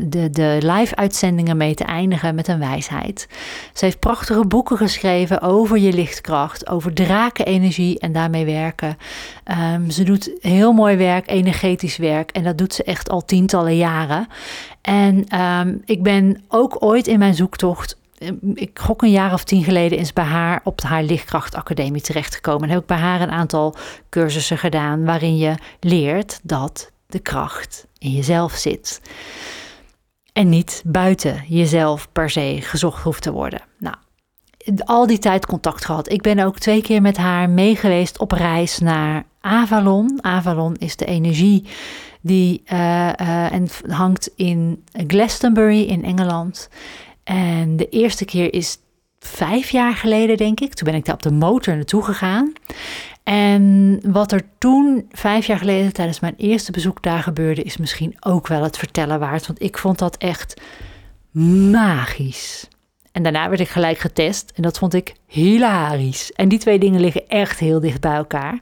de, 0.00 0.30
de 0.30 0.58
live-uitzendingen 0.60 1.56
mee 1.56 1.74
te 1.74 1.84
eindigen 1.84 2.34
met 2.34 2.48
een 2.48 2.58
wijsheid. 2.58 3.28
Ze 3.72 3.84
heeft 3.84 3.98
prachtige 3.98 4.46
boeken 4.46 4.76
geschreven 4.76 5.40
over 5.40 5.78
je 5.78 5.92
lichtkracht, 5.92 6.68
over 6.68 6.92
drakenenergie 6.92 7.98
en 7.98 8.12
daarmee 8.12 8.44
werken. 8.44 8.96
Ehm, 9.44 9.90
ze 9.90 10.02
doet 10.02 10.30
heel 10.40 10.72
mooi 10.72 10.96
werk, 10.96 11.30
energetisch 11.30 11.96
werk. 11.96 12.30
En 12.30 12.44
dat 12.44 12.58
doet 12.58 12.74
ze 12.74 12.84
echt 12.84 13.10
al 13.10 13.24
tientallen 13.24 13.76
jaren. 13.76 14.26
En 14.80 15.28
ehm, 15.28 15.76
ik 15.84 16.02
ben 16.02 16.42
ook 16.48 16.76
ooit 16.84 17.06
in 17.06 17.18
mijn 17.18 17.34
zoektocht 17.34 17.98
Ehm, 18.20 18.34
ik 18.54 18.78
gok 18.78 19.02
een 19.02 19.10
jaar 19.10 19.32
of 19.32 19.44
tien 19.44 19.64
geleden 19.64 19.98
is 19.98 20.12
bij 20.12 20.24
haar 20.24 20.60
op 20.64 20.80
haar 20.80 21.02
lichtkrachtacademie 21.02 22.00
terechtgekomen. 22.00 22.62
En 22.62 22.68
heb 22.68 22.80
ik 22.80 22.86
bij 22.86 22.96
haar 22.96 23.20
een 23.20 23.30
aantal 23.30 23.74
cursussen 24.08 24.58
gedaan 24.58 25.04
waarin 25.04 25.36
je 25.36 25.54
leert 25.80 26.40
dat 26.42 26.90
de 27.06 27.18
kracht 27.18 27.86
in 27.98 28.10
jezelf 28.10 28.52
zit. 28.52 29.00
En 30.32 30.48
niet 30.48 30.82
buiten 30.86 31.44
jezelf 31.48 32.08
per 32.12 32.30
se 32.30 32.58
gezocht 32.60 33.02
hoeft 33.02 33.22
te 33.22 33.32
worden. 33.32 33.62
Nou, 33.78 33.96
al 34.84 35.06
die 35.06 35.18
tijd 35.18 35.46
contact 35.46 35.84
gehad. 35.84 36.12
Ik 36.12 36.22
ben 36.22 36.38
ook 36.38 36.58
twee 36.58 36.82
keer 36.82 37.02
met 37.02 37.16
haar 37.16 37.50
meegeweest 37.50 38.18
op 38.18 38.32
reis 38.32 38.78
naar 38.78 39.24
Avalon. 39.40 40.18
Avalon 40.20 40.74
is 40.74 40.96
de 40.96 41.04
energie 41.04 41.66
die 42.20 42.62
uh, 42.72 43.52
en 43.52 43.68
hangt 43.88 44.30
in 44.36 44.84
Glastonbury 45.06 45.82
in 45.82 46.04
Engeland. 46.04 46.68
En 47.24 47.76
de 47.76 47.88
eerste 47.88 48.24
keer 48.24 48.54
is 48.54 48.78
vijf 49.18 49.70
jaar 49.70 49.94
geleden, 49.94 50.36
denk 50.36 50.60
ik. 50.60 50.74
Toen 50.74 50.90
ben 50.90 50.98
ik 50.98 51.04
daar 51.04 51.14
op 51.14 51.22
de 51.22 51.32
motor 51.32 51.74
naartoe 51.74 52.02
gegaan. 52.02 52.52
En 53.22 53.98
wat 54.02 54.32
er 54.32 54.42
toen, 54.58 55.06
vijf 55.12 55.46
jaar 55.46 55.58
geleden, 55.58 55.92
tijdens 55.92 56.20
mijn 56.20 56.34
eerste 56.36 56.72
bezoek 56.72 57.02
daar 57.02 57.22
gebeurde, 57.22 57.62
is 57.62 57.76
misschien 57.76 58.16
ook 58.20 58.46
wel 58.46 58.62
het 58.62 58.78
vertellen 58.78 59.18
waard. 59.18 59.46
Want 59.46 59.62
ik 59.62 59.78
vond 59.78 59.98
dat 59.98 60.16
echt 60.16 60.60
magisch. 61.70 62.68
En 63.12 63.22
daarna 63.22 63.48
werd 63.48 63.60
ik 63.60 63.68
gelijk 63.68 63.98
getest 63.98 64.52
en 64.54 64.62
dat 64.62 64.78
vond 64.78 64.94
ik 64.94 65.14
hilarisch. 65.26 66.32
En 66.32 66.48
die 66.48 66.58
twee 66.58 66.78
dingen 66.78 67.00
liggen 67.00 67.28
echt 67.28 67.58
heel 67.58 67.80
dicht 67.80 68.00
bij 68.00 68.14
elkaar. 68.14 68.58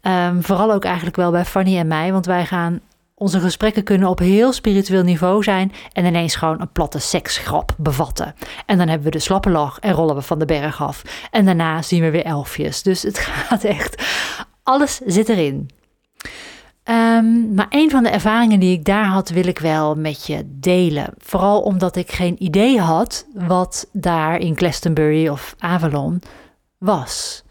Ehm, 0.00 0.40
vooral 0.40 0.72
ook 0.72 0.84
eigenlijk 0.84 1.16
wel 1.16 1.30
bij 1.30 1.44
Fanny 1.44 1.78
en 1.78 1.86
mij, 1.86 2.12
want 2.12 2.26
wij 2.26 2.46
gaan 2.46 2.80
onze 3.14 3.40
gesprekken 3.40 3.82
kunnen 3.82 4.08
op 4.08 4.18
heel 4.18 4.52
spiritueel 4.52 5.02
niveau 5.02 5.42
zijn 5.42 5.72
en 5.92 6.04
ineens 6.04 6.34
gewoon 6.34 6.60
een 6.60 6.72
platte 6.72 6.98
seksgrap 6.98 7.74
bevatten. 7.76 8.34
En 8.66 8.78
dan 8.78 8.88
hebben 8.88 9.06
we 9.06 9.12
de 9.12 9.18
slappe 9.22 9.50
lach 9.50 9.78
en 9.78 9.92
rollen 9.92 10.14
we 10.14 10.22
van 10.22 10.38
de 10.38 10.44
berg 10.44 10.82
af. 10.82 11.02
En 11.30 11.44
daarna 11.44 11.82
zien 11.82 12.02
we 12.02 12.10
weer 12.10 12.24
elfjes. 12.24 12.82
Dus 12.82 13.02
het 13.02 13.18
gaat 13.48 13.64
echt, 13.64 14.02
alles 14.62 15.00
zit 15.06 15.28
erin. 15.28 15.70
Um, 16.84 17.54
maar 17.54 17.66
een 17.68 17.90
van 17.90 18.02
de 18.02 18.08
ervaringen 18.08 18.60
die 18.60 18.72
ik 18.72 18.84
daar 18.84 19.04
had, 19.04 19.28
wil 19.28 19.46
ik 19.46 19.58
wel 19.58 19.94
met 19.94 20.26
je 20.26 20.42
delen. 20.46 21.14
Vooral 21.18 21.60
omdat 21.60 21.96
ik 21.96 22.12
geen 22.12 22.42
idee 22.42 22.80
had 22.80 23.26
wat 23.34 23.88
daar 23.92 24.38
in 24.38 24.56
Glastonbury 24.56 25.28
of 25.28 25.54
Avalon 25.58 26.22
was. 26.78 27.42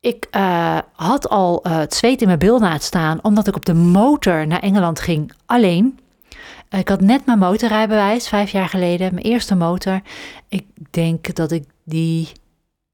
Ik 0.00 0.26
uh, 0.30 0.78
had 0.92 1.28
al 1.28 1.66
uh, 1.66 1.76
het 1.76 1.94
zweet 1.94 2.20
in 2.20 2.26
mijn 2.26 2.38
bilnaad 2.38 2.82
staan, 2.82 3.18
omdat 3.22 3.46
ik 3.46 3.56
op 3.56 3.64
de 3.66 3.74
motor 3.74 4.46
naar 4.46 4.60
Engeland 4.60 5.00
ging 5.00 5.32
alleen. 5.46 5.98
ik 6.70 6.88
had 6.88 7.00
net 7.00 7.26
mijn 7.26 7.38
motorrijbewijs, 7.38 8.28
vijf 8.28 8.50
jaar 8.50 8.68
geleden, 8.68 9.14
mijn 9.14 9.26
eerste 9.26 9.54
motor. 9.54 10.00
Ik 10.48 10.66
denk 10.90 11.34
dat 11.34 11.50
ik 11.50 11.64
die, 11.84 12.28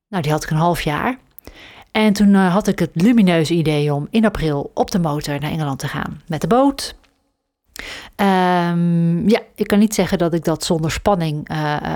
nou 0.08 0.22
die 0.22 0.32
had 0.32 0.42
ik 0.42 0.50
een 0.50 0.56
half 0.56 0.80
jaar. 0.80 1.18
En 1.90 2.12
toen 2.12 2.28
uh, 2.28 2.52
had 2.52 2.66
ik 2.66 2.78
het 2.78 2.90
lumineuze 2.92 3.54
idee 3.54 3.94
om 3.94 4.06
in 4.10 4.24
april 4.24 4.70
op 4.74 4.90
de 4.90 4.98
motor 4.98 5.40
naar 5.40 5.50
Engeland 5.50 5.78
te 5.78 5.88
gaan. 5.88 6.22
Met 6.26 6.40
de 6.40 6.46
boot. 6.46 6.94
Um, 8.16 9.28
ja, 9.28 9.40
ik 9.54 9.66
kan 9.66 9.78
niet 9.78 9.94
zeggen 9.94 10.18
dat 10.18 10.34
ik 10.34 10.44
dat 10.44 10.64
zonder 10.64 10.90
spanning 10.90 11.48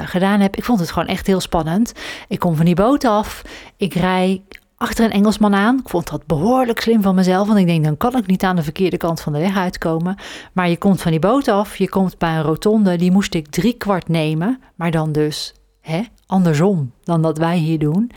gedaan 0.05 0.41
heb. 0.41 0.57
Ik 0.57 0.65
vond 0.65 0.81
het 0.81 0.91
gewoon 0.91 1.09
echt 1.09 1.27
heel 1.27 1.41
spannend. 1.41 1.93
Ik 2.29 2.39
kom 2.39 2.57
van 2.57 2.65
die 2.65 2.75
boot 2.75 3.05
af. 3.05 3.43
Ik 3.77 3.95
rij 3.95 4.43
achter 4.79 5.05
een 5.05 5.11
Engelsman 5.11 5.55
aan. 5.55 5.79
Ik 5.79 5.89
vond 5.89 6.11
dat 6.11 6.27
behoorlijk 6.27 6.81
slim 6.81 7.03
van 7.03 7.15
mezelf, 7.15 7.47
want 7.47 7.59
ik 7.59 7.67
denk 7.67 7.85
dan 7.85 7.97
kan 7.97 8.17
ik 8.17 8.27
niet 8.27 8.43
aan 8.43 8.57
de 8.57 8.63
verkeerde 8.63 8.97
kant 8.97 9.21
van 9.21 9.33
de 9.33 9.39
weg 9.39 9.57
uitkomen. 9.57 10.17
Maar 10.53 10.69
je 10.69 10.79
komt 10.79 11.03
van 11.03 11.11
die 11.11 11.21
boot 11.21 11.49
af, 11.49 11.77
je 11.77 11.89
komt 11.89 12.19
bij 12.19 12.37
een 12.37 12.43
rotonde, 12.43 12.97
die 12.97 13.13
moest 13.13 13.35
ik 13.35 13.49
drie 13.49 13.73
kwart 13.73 14.09
nemen, 14.09 14.61
maar 14.75 14.91
dan 14.91 15.13
dus 15.13 15.55
hè, 15.81 16.03
andersom 16.27 16.93
dan 17.03 17.23
dat 17.23 17.39
wij 17.39 17.57
hier 17.57 17.79
doen. 17.79 18.11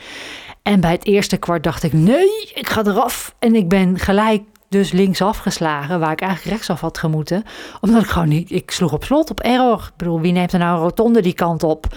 En 0.64 0.80
bij 0.80 0.92
het 0.92 1.06
eerste 1.06 1.38
kwart 1.38 1.64
dacht 1.64 1.84
ik, 1.84 1.94
nee, 1.94 2.52
ik 2.54 2.70
ga 2.70 2.86
eraf. 2.86 3.36
En 3.40 3.56
ik 3.56 3.70
ben 3.70 4.00
gelijk 4.00 4.44
dus 4.70 4.92
linksaf 4.92 5.38
geslagen, 5.38 6.00
waar 6.00 6.12
ik 6.12 6.22
eigenlijk 6.22 6.52
rechtsaf 6.52 6.82
had 6.82 6.98
gemoeten. 6.98 7.44
Omdat 7.82 8.04
ik 8.04 8.10
gewoon 8.10 8.28
niet, 8.28 8.52
ik 8.52 8.72
sloeg 8.72 8.94
op 8.94 9.04
slot, 9.04 9.30
op 9.30 9.40
error. 9.40 9.86
Ik 9.88 9.98
bedoel, 9.98 10.22
wie 10.22 10.32
neemt 10.32 10.54
er 10.54 10.60
nou 10.60 10.76
een 10.76 10.84
rotonde 10.84 11.22
die 11.22 11.34
kant 11.34 11.64
op? 11.64 11.88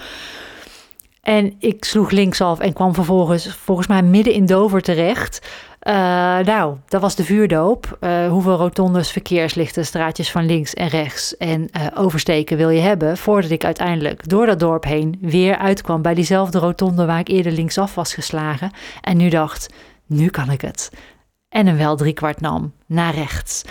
En 1.25 1.55
ik 1.59 1.85
sloeg 1.85 2.11
linksaf 2.11 2.59
en 2.59 2.73
kwam 2.73 2.93
vervolgens 2.93 3.55
volgens 3.63 3.87
mij 3.87 4.03
midden 4.03 4.33
in 4.33 4.45
Dover 4.45 4.81
terecht. 4.81 5.47
Uh, 5.87 5.93
nou, 6.39 6.75
dat 6.87 7.01
was 7.01 7.15
de 7.15 7.23
vuurdoop. 7.23 7.97
Uh, 8.01 8.27
hoeveel 8.27 8.55
rotondes, 8.55 9.11
verkeerslichten, 9.11 9.85
straatjes 9.85 10.31
van 10.31 10.45
links 10.45 10.73
en 10.73 10.87
rechts 10.87 11.37
en 11.37 11.61
uh, 11.61 11.87
oversteken 11.95 12.57
wil 12.57 12.69
je 12.69 12.79
hebben... 12.79 13.17
voordat 13.17 13.51
ik 13.51 13.65
uiteindelijk 13.65 14.29
door 14.29 14.45
dat 14.45 14.59
dorp 14.59 14.83
heen 14.83 15.17
weer 15.21 15.57
uitkwam... 15.57 16.01
bij 16.01 16.13
diezelfde 16.13 16.59
rotonde 16.59 17.05
waar 17.05 17.19
ik 17.19 17.27
eerder 17.27 17.51
linksaf 17.51 17.95
was 17.95 18.13
geslagen. 18.13 18.71
En 19.01 19.17
nu 19.17 19.29
dacht, 19.29 19.73
nu 20.05 20.27
kan 20.27 20.51
ik 20.51 20.61
het. 20.61 20.91
En 21.49 21.67
een 21.67 21.77
wel 21.77 21.95
driekwart 21.95 22.41
nam 22.41 22.73
naar 22.85 23.13
rechts. 23.13 23.63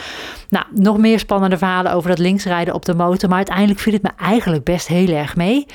Nou, 0.49 0.65
nog 0.71 0.99
meer 0.99 1.19
spannende 1.19 1.59
verhalen 1.59 1.93
over 1.93 2.09
dat 2.09 2.19
linksrijden 2.19 2.75
op 2.75 2.85
de 2.85 2.95
motor... 2.95 3.29
maar 3.29 3.39
uiteindelijk 3.39 3.81
viel 3.81 3.93
het 3.93 4.03
me 4.03 4.11
eigenlijk 4.19 4.65
best 4.65 4.87
heel 4.87 5.09
erg 5.09 5.37
mee... 5.37 5.67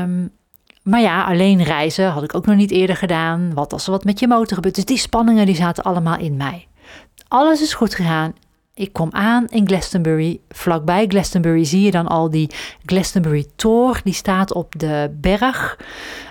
Um, 0.00 0.32
maar 0.82 1.00
ja, 1.00 1.24
alleen 1.24 1.62
reizen 1.62 2.10
had 2.10 2.22
ik 2.22 2.34
ook 2.34 2.46
nog 2.46 2.56
niet 2.56 2.70
eerder 2.70 2.96
gedaan. 2.96 3.54
Wat 3.54 3.72
als 3.72 3.84
er 3.84 3.90
wat 3.90 4.04
met 4.04 4.18
je 4.18 4.28
motor 4.28 4.54
gebeurt. 4.54 4.74
Dus 4.74 4.84
die 4.84 4.98
spanningen 4.98 5.46
die 5.46 5.54
zaten 5.54 5.84
allemaal 5.84 6.18
in 6.18 6.36
mij. 6.36 6.66
Alles 7.28 7.62
is 7.62 7.74
goed 7.74 7.94
gegaan. 7.94 8.34
Ik 8.74 8.92
kom 8.92 9.08
aan 9.12 9.46
in 9.48 9.66
Glastonbury. 9.66 10.40
Vlakbij 10.48 11.06
Glastonbury 11.06 11.64
zie 11.64 11.80
je 11.80 11.90
dan 11.90 12.06
al 12.06 12.30
die 12.30 12.50
Glastonbury 12.84 13.46
Tor. 13.56 14.00
Die 14.04 14.12
staat 14.12 14.52
op 14.52 14.74
de 14.78 15.16
berg 15.20 15.78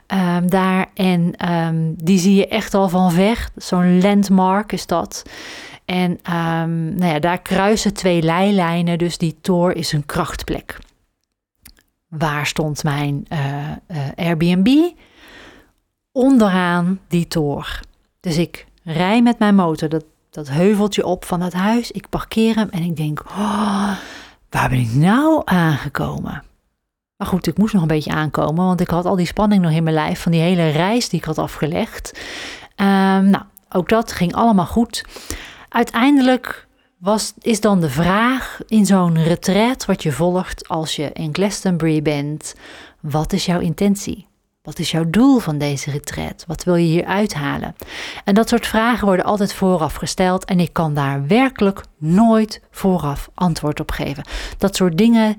um, 0.08 0.50
daar. 0.50 0.88
En 0.94 1.52
um, 1.52 1.96
die 2.04 2.20
zie 2.20 2.36
je 2.36 2.48
echt 2.48 2.74
al 2.74 2.90
van 2.90 3.12
ver. 3.12 3.50
Zo'n 3.56 4.02
landmark 4.02 4.72
is 4.72 4.86
dat. 4.86 5.24
En 5.86 6.12
um, 6.12 6.96
nou 6.96 7.14
ja, 7.14 7.20
daar 7.20 7.42
kruisen 7.42 7.94
twee 7.94 8.22
leilijnen. 8.22 8.98
Dus 8.98 9.18
die 9.18 9.38
Tor 9.42 9.76
is 9.76 9.92
een 9.92 10.06
krachtplek. 10.06 10.78
Waar 12.12 12.46
stond 12.46 12.84
mijn 12.84 13.26
uh, 13.30 13.40
uh, 13.88 13.98
Airbnb? 14.16 14.92
Onderaan 16.12 17.00
die 17.08 17.28
toor. 17.28 17.80
Dus 18.20 18.38
ik 18.38 18.66
rij 18.84 19.22
met 19.22 19.40
mijn 19.40 19.56
motor 19.56 19.90
dat, 19.90 20.04
dat 20.30 20.50
heuveltje 20.50 21.06
op 21.06 21.26
van 21.26 21.42
het 21.42 21.54
huis. 21.54 21.92
Ik 21.92 22.10
parkeer 22.10 22.56
hem 22.56 22.70
en 22.70 22.84
ik 22.84 22.96
denk, 22.96 23.24
oh, 23.26 23.92
waar 24.50 24.70
ben 24.70 24.80
ik 24.80 24.94
nou 24.94 25.42
aangekomen? 25.46 26.44
Maar 27.18 27.28
goed, 27.28 27.48
ik 27.48 27.58
moest 27.58 27.74
nog 27.74 27.82
een 27.82 27.88
beetje 27.88 28.12
aankomen, 28.12 28.66
want 28.66 28.82
ik 28.82 28.90
had 28.90 29.06
al 29.06 29.16
die 29.16 29.26
spanning 29.26 29.62
nog 29.62 29.72
in 29.72 29.84
mijn 29.84 29.96
lijf 29.96 30.22
van 30.22 30.32
die 30.32 30.42
hele 30.42 30.70
reis 30.70 31.10
die 31.10 31.20
ik 31.20 31.26
had 31.26 31.38
afgelegd. 31.38 32.20
Um, 32.76 33.30
nou, 33.30 33.44
ook 33.70 33.90
dat 33.90 34.12
ging 34.12 34.34
allemaal 34.34 34.66
goed. 34.66 35.06
Uiteindelijk 35.70 36.68
is 37.42 37.60
dan 37.60 37.82
de 37.82 37.90
vraag 37.90 38.60
in 38.68 38.86
zo'n 38.86 39.24
retreat 39.24 39.86
wat 39.86 40.04
je 40.04 40.12
volgt 40.12 40.68
als 40.68 40.96
je 40.96 41.10
in 41.14 41.30
Glastonbury 41.34 42.02
bent: 42.02 42.56
wat 43.00 43.34
is 43.34 43.46
jouw 43.46 43.60
intentie? 43.60 44.28
Wat 44.62 44.80
is 44.80 44.92
jouw 44.92 45.10
doel 45.10 45.40
van 45.40 45.58
deze 45.58 45.92
retreat? 45.92 46.44
Wat 46.48 46.64
wil 46.64 46.76
je 46.76 46.86
hier 46.86 47.06
uithalen? 47.06 47.76
En 48.24 48.34
dat 48.34 48.50
soort 48.50 48.68
vragen 48.68 49.08
worden 49.08 49.26
altijd 49.26 49.54
vooraf 49.54 49.96
gesteld 49.96 50.46
en 50.46 50.60
ik 50.60 50.74
kan 50.74 50.94
daar 50.94 51.28
werkelijk 51.28 51.84
nooit 51.98 52.62
vooraf 52.72 53.30
antwoord 53.34 53.80
op 53.80 53.92
geven. 53.92 54.24
Dat 54.58 54.76
soort 54.76 54.98
dingen 54.98 55.38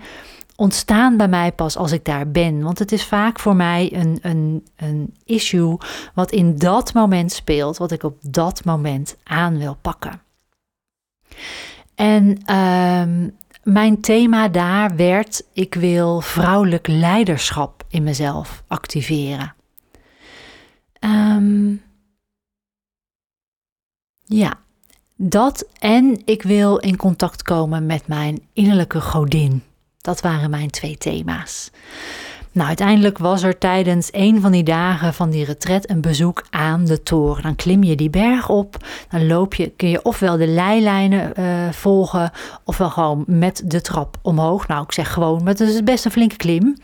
ontstaan 0.56 1.16
bij 1.16 1.28
mij 1.28 1.52
pas 1.52 1.76
als 1.76 1.92
ik 1.92 2.04
daar 2.04 2.30
ben. 2.30 2.62
Want 2.62 2.78
het 2.78 2.92
is 2.92 3.04
vaak 3.04 3.40
voor 3.40 3.56
mij 3.56 3.92
een, 3.94 4.18
een, 4.22 4.66
een 4.76 5.14
issue 5.24 5.76
wat 6.14 6.30
in 6.30 6.58
dat 6.58 6.92
moment 6.92 7.32
speelt, 7.32 7.76
wat 7.76 7.92
ik 7.92 8.02
op 8.02 8.16
dat 8.20 8.64
moment 8.64 9.16
aan 9.24 9.58
wil 9.58 9.76
pakken. 9.80 10.20
En 11.94 12.54
um, 12.56 13.36
mijn 13.62 14.00
thema 14.00 14.48
daar 14.48 14.96
werd: 14.96 15.44
ik 15.52 15.74
wil 15.74 16.20
vrouwelijk 16.20 16.86
leiderschap 16.86 17.84
in 17.88 18.02
mezelf 18.02 18.62
activeren. 18.66 19.54
Um, 21.00 21.82
ja, 24.24 24.58
dat 25.16 25.68
en 25.78 26.22
ik 26.24 26.42
wil 26.42 26.76
in 26.76 26.96
contact 26.96 27.42
komen 27.42 27.86
met 27.86 28.06
mijn 28.06 28.40
innerlijke 28.52 29.00
godin. 29.00 29.62
Dat 29.98 30.20
waren 30.20 30.50
mijn 30.50 30.70
twee 30.70 30.96
thema's. 30.96 31.70
Nou, 32.52 32.68
uiteindelijk 32.68 33.18
was 33.18 33.42
er 33.42 33.58
tijdens 33.58 34.08
een 34.10 34.40
van 34.40 34.52
die 34.52 34.62
dagen 34.62 35.14
van 35.14 35.30
die 35.30 35.44
retret 35.44 35.90
een 35.90 36.00
bezoek 36.00 36.44
aan 36.50 36.84
de 36.84 37.02
toren. 37.02 37.42
Dan 37.42 37.54
klim 37.54 37.82
je 37.82 37.96
die 37.96 38.10
berg 38.10 38.48
op, 38.48 38.76
dan 39.08 39.26
loop 39.26 39.54
je, 39.54 39.68
kun 39.68 39.88
je 39.88 40.02
ofwel 40.02 40.36
de 40.36 40.46
leilijnen 40.46 41.32
uh, 41.38 41.72
volgen, 41.72 42.30
ofwel 42.64 42.90
gewoon 42.90 43.24
met 43.26 43.62
de 43.64 43.80
trap 43.80 44.16
omhoog. 44.22 44.68
Nou, 44.68 44.82
ik 44.82 44.92
zeg 44.92 45.12
gewoon, 45.12 45.42
maar 45.42 45.52
het 45.52 45.60
is 45.60 45.82
best 45.82 46.04
een 46.04 46.10
flinke 46.10 46.36
klim. 46.36 46.76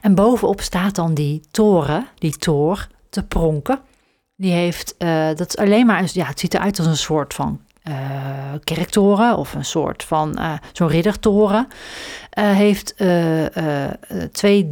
En 0.00 0.14
bovenop 0.14 0.60
staat 0.60 0.94
dan 0.94 1.14
die 1.14 1.42
toren, 1.50 2.06
die 2.18 2.36
toor, 2.36 2.86
te 3.10 3.22
pronken. 3.22 3.80
Die 4.36 4.52
heeft, 4.52 4.94
uh, 4.98 5.26
dat 5.34 5.48
is 5.48 5.56
alleen 5.56 5.86
maar, 5.86 6.04
ja, 6.12 6.26
het 6.26 6.40
ziet 6.40 6.54
eruit 6.54 6.78
als 6.78 6.86
een 6.86 6.96
soort 6.96 7.34
van 7.34 7.60
uh, 7.88 7.94
kerktoren 8.64 9.36
of 9.36 9.54
een 9.54 9.64
soort 9.64 10.04
van 10.04 10.36
uh, 10.38 10.52
zo'n 10.72 10.88
riddertoren. 10.88 11.66
heeft 12.40 12.94
twee 14.32 14.70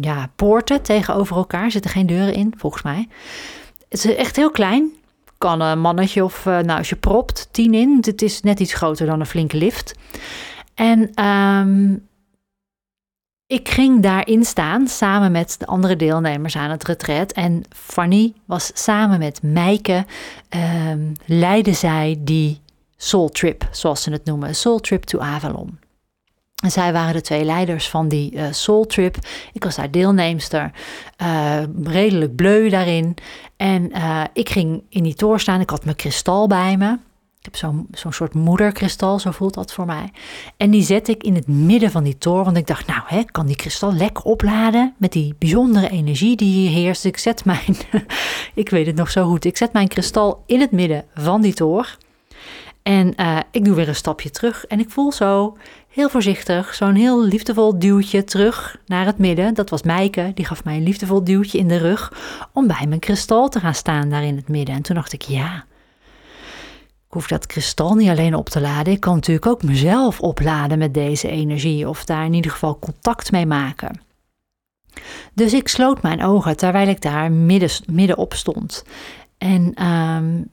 ja, 0.00 0.30
poorten 0.36 0.82
tegenover 0.82 1.36
elkaar, 1.36 1.70
zitten 1.70 1.90
geen 1.90 2.06
deuren 2.06 2.34
in, 2.34 2.54
volgens 2.56 2.82
mij. 2.82 3.08
Het 3.88 4.04
is 4.04 4.14
echt 4.14 4.36
heel 4.36 4.50
klein. 4.50 4.90
Kan 5.38 5.60
een 5.60 5.80
mannetje 5.80 6.24
of, 6.24 6.44
nou, 6.44 6.78
als 6.78 6.88
je 6.88 6.96
propt, 6.96 7.48
tien 7.50 7.74
in. 7.74 7.98
Het 8.00 8.22
is 8.22 8.40
net 8.40 8.60
iets 8.60 8.74
groter 8.74 9.06
dan 9.06 9.20
een 9.20 9.26
flinke 9.26 9.56
lift. 9.56 9.94
En 10.74 11.24
um, 11.24 12.06
ik 13.52 13.68
ging 13.68 14.02
daarin 14.02 14.44
staan 14.44 14.88
samen 14.88 15.32
met 15.32 15.54
de 15.58 15.66
andere 15.66 15.96
deelnemers 15.96 16.56
aan 16.56 16.70
het 16.70 16.84
retreat. 16.84 17.32
En 17.32 17.62
Fanny 17.76 18.32
was 18.44 18.70
samen 18.74 19.18
met 19.18 19.42
Meike, 19.42 20.04
um, 20.90 21.12
leidde 21.26 21.72
zij 21.72 22.16
die 22.18 22.60
Soul 22.96 23.28
Trip, 23.28 23.68
zoals 23.70 24.02
ze 24.02 24.10
het 24.10 24.24
noemen. 24.24 24.54
Soul 24.54 24.80
Trip 24.80 25.04
to 25.04 25.18
Avalon. 25.18 25.78
En 26.62 26.70
zij 26.70 26.92
waren 26.92 27.14
de 27.14 27.20
twee 27.20 27.44
leiders 27.44 27.88
van 27.88 28.08
die 28.08 28.32
uh, 28.34 28.44
Soul 28.50 28.86
Trip. 28.86 29.16
Ik 29.52 29.64
was 29.64 29.76
daar 29.76 29.90
deelnemster, 29.90 30.70
uh, 31.22 31.62
redelijk 31.82 32.34
bleu 32.36 32.68
daarin. 32.68 33.14
En 33.56 33.90
uh, 33.96 34.24
ik 34.32 34.48
ging 34.48 34.82
in 34.88 35.02
die 35.02 35.14
toren 35.14 35.40
staan. 35.40 35.60
Ik 35.60 35.70
had 35.70 35.84
mijn 35.84 35.96
kristal 35.96 36.46
bij 36.46 36.76
me. 36.76 36.98
Ik 37.42 37.54
heb 37.60 37.72
zo'n 37.92 38.12
soort 38.12 38.34
moederkristal, 38.34 39.18
zo 39.18 39.30
voelt 39.30 39.54
dat 39.54 39.72
voor 39.72 39.86
mij. 39.86 40.10
En 40.56 40.70
die 40.70 40.82
zet 40.82 41.08
ik 41.08 41.22
in 41.22 41.34
het 41.34 41.46
midden 41.46 41.90
van 41.90 42.04
die 42.04 42.18
toren. 42.18 42.44
Want 42.44 42.56
ik 42.56 42.66
dacht, 42.66 42.86
nou, 42.86 43.00
hè, 43.06 43.22
kan 43.24 43.46
die 43.46 43.56
kristal 43.56 43.92
lekker 43.92 44.24
opladen 44.24 44.94
met 44.96 45.12
die 45.12 45.34
bijzondere 45.38 45.88
energie 45.88 46.36
die 46.36 46.54
hier 46.58 46.70
heerst. 46.70 47.04
Ik 47.04 47.18
zet 47.18 47.44
mijn, 47.44 47.76
ik 48.54 48.68
weet 48.68 48.86
het 48.86 48.96
nog 48.96 49.10
zo 49.10 49.28
goed, 49.28 49.44
ik 49.44 49.56
zet 49.56 49.72
mijn 49.72 49.88
kristal 49.88 50.42
in 50.46 50.60
het 50.60 50.70
midden 50.70 51.04
van 51.14 51.40
die 51.40 51.54
toren. 51.54 51.86
En 52.82 53.12
uh, 53.16 53.38
ik 53.50 53.64
doe 53.64 53.74
weer 53.74 53.88
een 53.88 53.94
stapje 53.94 54.30
terug. 54.30 54.66
En 54.66 54.80
ik 54.80 54.90
voel 54.90 55.12
zo 55.12 55.56
heel 55.88 56.08
voorzichtig 56.08 56.74
zo'n 56.74 56.94
heel 56.94 57.24
liefdevol 57.24 57.78
duwtje 57.78 58.24
terug 58.24 58.76
naar 58.86 59.06
het 59.06 59.18
midden. 59.18 59.54
Dat 59.54 59.70
was 59.70 59.82
Meike, 59.82 60.30
die 60.34 60.44
gaf 60.44 60.64
mij 60.64 60.76
een 60.76 60.82
liefdevol 60.82 61.24
duwtje 61.24 61.58
in 61.58 61.68
de 61.68 61.78
rug 61.78 62.12
om 62.52 62.66
bij 62.66 62.86
mijn 62.86 63.00
kristal 63.00 63.48
te 63.48 63.60
gaan 63.60 63.74
staan 63.74 64.08
daar 64.08 64.24
in 64.24 64.36
het 64.36 64.48
midden. 64.48 64.74
En 64.74 64.82
toen 64.82 64.96
dacht 64.96 65.12
ik, 65.12 65.22
ja, 65.22 65.64
ik 67.12 67.18
hoef 67.18 67.28
dat 67.28 67.46
kristal 67.46 67.94
niet 67.94 68.08
alleen 68.08 68.34
op 68.34 68.48
te 68.48 68.60
laden. 68.60 68.92
Ik 68.92 69.00
kan 69.00 69.14
natuurlijk 69.14 69.46
ook 69.46 69.62
mezelf 69.62 70.20
opladen 70.20 70.78
met 70.78 70.94
deze 70.94 71.28
energie 71.28 71.88
of 71.88 72.04
daar 72.04 72.24
in 72.24 72.32
ieder 72.32 72.50
geval 72.50 72.78
contact 72.78 73.32
mee 73.32 73.46
maken. 73.46 74.00
Dus 75.34 75.52
ik 75.52 75.68
sloot 75.68 76.02
mijn 76.02 76.24
ogen 76.24 76.56
terwijl 76.56 76.88
ik 76.88 77.00
daar 77.00 77.32
midden, 77.32 77.70
middenop 77.86 78.34
stond. 78.34 78.84
En 79.38 79.86
um, 79.86 80.50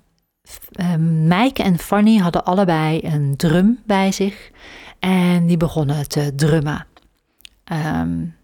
Mijke 1.28 1.64
en 1.64 1.78
Fanny 1.78 2.18
hadden 2.18 2.46
allebei 2.46 3.00
een 3.04 3.36
drum 3.36 3.80
bij 3.86 4.12
zich 4.12 4.52
en 5.00 5.48
die 5.48 5.58
begonnen 5.58 6.08
te 6.08 6.36
drummen. 6.36 6.88
Um, 7.72 8.36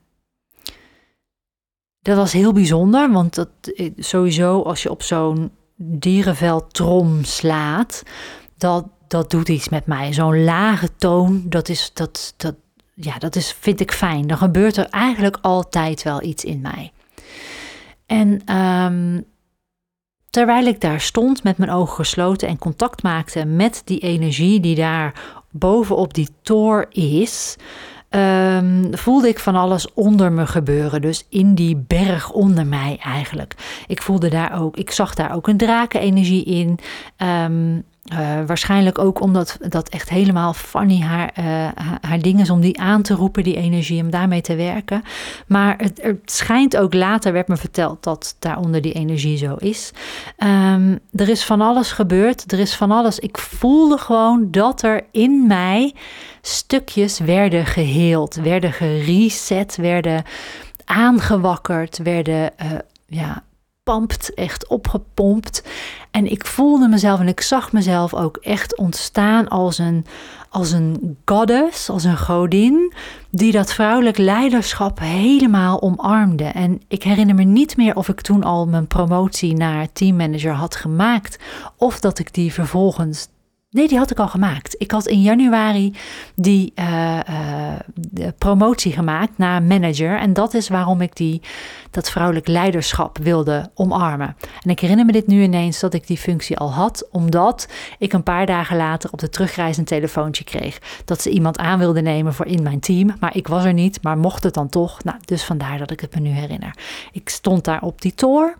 dat 2.01 2.17
was 2.17 2.31
heel 2.31 2.53
bijzonder, 2.53 3.11
want 3.11 3.35
dat, 3.35 3.49
eh, 3.75 3.91
sowieso 3.97 4.61
als 4.61 4.83
je 4.83 4.91
op 4.91 5.03
zo'n 5.03 5.51
dierenveltrom 5.75 7.23
slaat, 7.23 8.03
dat, 8.57 8.85
dat 9.07 9.31
doet 9.31 9.49
iets 9.49 9.69
met 9.69 9.85
mij. 9.85 10.13
Zo'n 10.13 10.43
lage 10.43 10.95
toon, 10.95 11.43
dat 11.49 11.69
is, 11.69 11.91
dat, 11.93 12.33
dat, 12.37 12.55
ja, 12.93 13.17
dat 13.17 13.35
is, 13.35 13.55
vind 13.59 13.79
ik 13.79 13.91
fijn. 13.91 14.27
Dan 14.27 14.37
gebeurt 14.37 14.77
er 14.77 14.89
eigenlijk 14.89 15.37
altijd 15.41 16.03
wel 16.03 16.23
iets 16.23 16.43
in 16.43 16.61
mij. 16.61 16.91
En 18.05 18.55
um, 18.57 19.25
terwijl 20.29 20.65
ik 20.65 20.81
daar 20.81 21.01
stond 21.01 21.43
met 21.43 21.57
mijn 21.57 21.71
ogen 21.71 21.95
gesloten 21.95 22.47
en 22.47 22.57
contact 22.57 23.03
maakte 23.03 23.45
met 23.45 23.81
die 23.85 23.99
energie 23.99 24.59
die 24.59 24.75
daar 24.75 25.21
bovenop 25.51 26.13
die 26.13 26.29
toor 26.41 26.85
is, 26.89 27.55
um, 28.15 28.97
voelde 28.97 29.27
ik 29.27 29.39
van 29.39 29.55
alles 29.55 29.93
onder 29.93 30.31
me 30.31 30.47
gebeuren. 30.47 31.01
Dus 31.01 31.25
in 31.29 31.55
die 31.55 31.83
berg 31.87 32.31
onder 32.31 32.65
mij 32.65 32.97
eigenlijk. 33.03 33.55
Ik 33.87 34.01
voelde 34.01 34.29
daar 34.29 34.61
ook, 34.61 34.77
ik 34.77 34.91
zag 34.91 35.13
daar 35.13 35.35
ook 35.35 35.47
een 35.47 35.57
drakenenergie 35.57 36.43
in. 36.43 36.79
Um, 37.27 37.83
uh, 38.13 38.45
waarschijnlijk 38.45 38.99
ook 38.99 39.21
omdat 39.21 39.57
dat 39.59 39.89
echt 39.89 40.09
helemaal 40.09 40.53
funny 40.53 40.99
haar, 41.01 41.31
uh, 41.39 41.45
haar 42.01 42.19
ding 42.19 42.39
is 42.39 42.49
om 42.49 42.61
die 42.61 42.79
aan 42.79 43.01
te 43.01 43.13
roepen, 43.13 43.43
die 43.43 43.55
energie, 43.55 44.01
om 44.01 44.09
daarmee 44.09 44.41
te 44.41 44.55
werken. 44.55 45.03
Maar 45.47 45.75
het, 45.77 45.99
het 46.01 46.31
schijnt 46.31 46.77
ook 46.77 46.93
later, 46.93 47.33
werd 47.33 47.47
me 47.47 47.57
verteld, 47.57 48.03
dat 48.03 48.35
daaronder 48.39 48.81
die 48.81 48.93
energie 48.93 49.37
zo 49.37 49.55
is. 49.55 49.91
Um, 50.37 50.99
er 51.11 51.29
is 51.29 51.45
van 51.45 51.61
alles 51.61 51.91
gebeurd, 51.91 52.51
er 52.51 52.59
is 52.59 52.75
van 52.75 52.91
alles. 52.91 53.19
Ik 53.19 53.37
voelde 53.37 53.97
gewoon 53.97 54.47
dat 54.51 54.81
er 54.81 55.05
in 55.11 55.47
mij 55.47 55.93
stukjes 56.41 57.19
werden 57.19 57.65
geheeld, 57.65 58.35
werden 58.35 58.73
gereset, 58.73 59.75
werden 59.75 60.23
aangewakkerd, 60.85 61.97
werden 61.97 62.51
uh, 62.63 62.71
ja, 63.05 63.43
gepampt, 63.85 64.33
echt 64.33 64.67
opgepompt. 64.67 65.63
En 66.11 66.31
ik 66.31 66.45
voelde 66.45 66.87
mezelf 66.87 67.19
en 67.19 67.27
ik 67.27 67.41
zag 67.41 67.71
mezelf 67.71 68.13
ook 68.13 68.37
echt 68.37 68.77
ontstaan 68.77 69.47
als 69.47 69.77
een, 69.77 70.05
als 70.49 70.71
een 70.71 71.17
goddess, 71.25 71.89
als 71.89 72.03
een 72.03 72.17
godin, 72.17 72.93
die 73.29 73.51
dat 73.51 73.73
vrouwelijk 73.73 74.17
leiderschap 74.17 74.99
helemaal 74.99 75.81
omarmde. 75.81 76.43
En 76.43 76.81
ik 76.87 77.03
herinner 77.03 77.35
me 77.35 77.43
niet 77.43 77.77
meer 77.77 77.95
of 77.95 78.09
ik 78.09 78.21
toen 78.21 78.43
al 78.43 78.67
mijn 78.67 78.87
promotie 78.87 79.55
naar 79.55 79.91
teammanager 79.93 80.53
had 80.53 80.75
gemaakt, 80.75 81.39
of 81.77 81.99
dat 81.99 82.19
ik 82.19 82.33
die 82.33 82.53
vervolgens 82.53 83.27
Nee, 83.75 83.87
die 83.87 83.97
had 83.97 84.11
ik 84.11 84.19
al 84.19 84.27
gemaakt. 84.27 84.75
Ik 84.77 84.91
had 84.91 85.07
in 85.07 85.21
januari 85.21 85.95
die 86.35 86.73
uh, 86.75 87.19
uh, 87.29 88.27
promotie 88.37 88.91
gemaakt 88.91 89.37
naar 89.37 89.63
manager. 89.63 90.19
En 90.19 90.33
dat 90.33 90.53
is 90.53 90.69
waarom 90.69 91.01
ik 91.01 91.15
die, 91.15 91.41
dat 91.91 92.09
vrouwelijk 92.09 92.47
leiderschap 92.47 93.17
wilde 93.17 93.69
omarmen. 93.73 94.35
En 94.61 94.69
ik 94.69 94.79
herinner 94.79 95.05
me 95.05 95.11
dit 95.11 95.27
nu 95.27 95.41
ineens 95.43 95.79
dat 95.79 95.93
ik 95.93 96.07
die 96.07 96.17
functie 96.17 96.57
al 96.57 96.73
had, 96.73 97.07
omdat 97.11 97.67
ik 97.97 98.13
een 98.13 98.23
paar 98.23 98.45
dagen 98.45 98.77
later 98.77 99.11
op 99.11 99.19
de 99.19 99.29
terugreis 99.29 99.77
een 99.77 99.85
telefoontje 99.85 100.43
kreeg. 100.43 100.79
Dat 101.05 101.21
ze 101.21 101.29
iemand 101.29 101.57
aan 101.57 101.79
wilde 101.79 102.01
nemen 102.01 102.33
voor 102.33 102.45
in 102.45 102.63
mijn 102.63 102.79
team. 102.79 103.15
Maar 103.19 103.35
ik 103.35 103.47
was 103.47 103.65
er 103.65 103.73
niet, 103.73 104.03
maar 104.03 104.17
mocht 104.17 104.43
het 104.43 104.53
dan 104.53 104.69
toch. 104.69 105.03
Nou, 105.03 105.17
dus 105.25 105.43
vandaar 105.43 105.77
dat 105.77 105.91
ik 105.91 105.99
het 105.99 106.15
me 106.15 106.21
nu 106.21 106.29
herinner. 106.29 106.75
Ik 107.11 107.29
stond 107.29 107.63
daar 107.63 107.81
op 107.81 108.01
die 108.01 108.13
tour. 108.13 108.57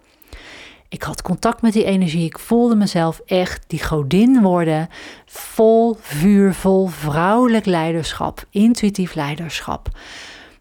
Ik 0.90 1.04
had 1.04 1.22
contact 1.22 1.62
met 1.62 1.74
die 1.74 1.84
energie. 1.84 2.26
Ik 2.26 2.40
voelde 2.40 2.76
mezelf 2.76 3.22
echt 3.26 3.64
die 3.68 3.84
godin 3.84 4.42
worden. 4.42 4.88
Vol 5.26 5.98
vuur, 6.00 6.54
vol 6.54 6.88
vrouwelijk 6.88 7.66
leiderschap, 7.66 8.46
intuïtief 8.50 9.14
leiderschap. 9.16 9.90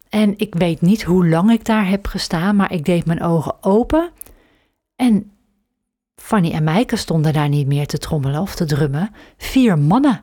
En 0.08 0.34
ik 0.36 0.54
weet 0.54 0.80
niet 0.80 1.02
hoe 1.02 1.28
lang 1.28 1.50
ik 1.50 1.64
daar 1.64 1.88
heb 1.88 2.06
gestaan, 2.06 2.56
maar 2.56 2.72
ik 2.72 2.84
deed 2.84 3.06
mijn 3.06 3.22
ogen 3.22 3.54
open. 3.60 4.10
En 4.96 5.30
Fanny 6.16 6.50
en 6.50 6.64
Meike 6.64 6.96
stonden 6.96 7.32
daar 7.32 7.48
niet 7.48 7.66
meer 7.66 7.86
te 7.86 7.98
trommelen 7.98 8.40
of 8.40 8.54
te 8.54 8.64
drummen. 8.64 9.14
Vier 9.36 9.78
mannen. 9.78 10.20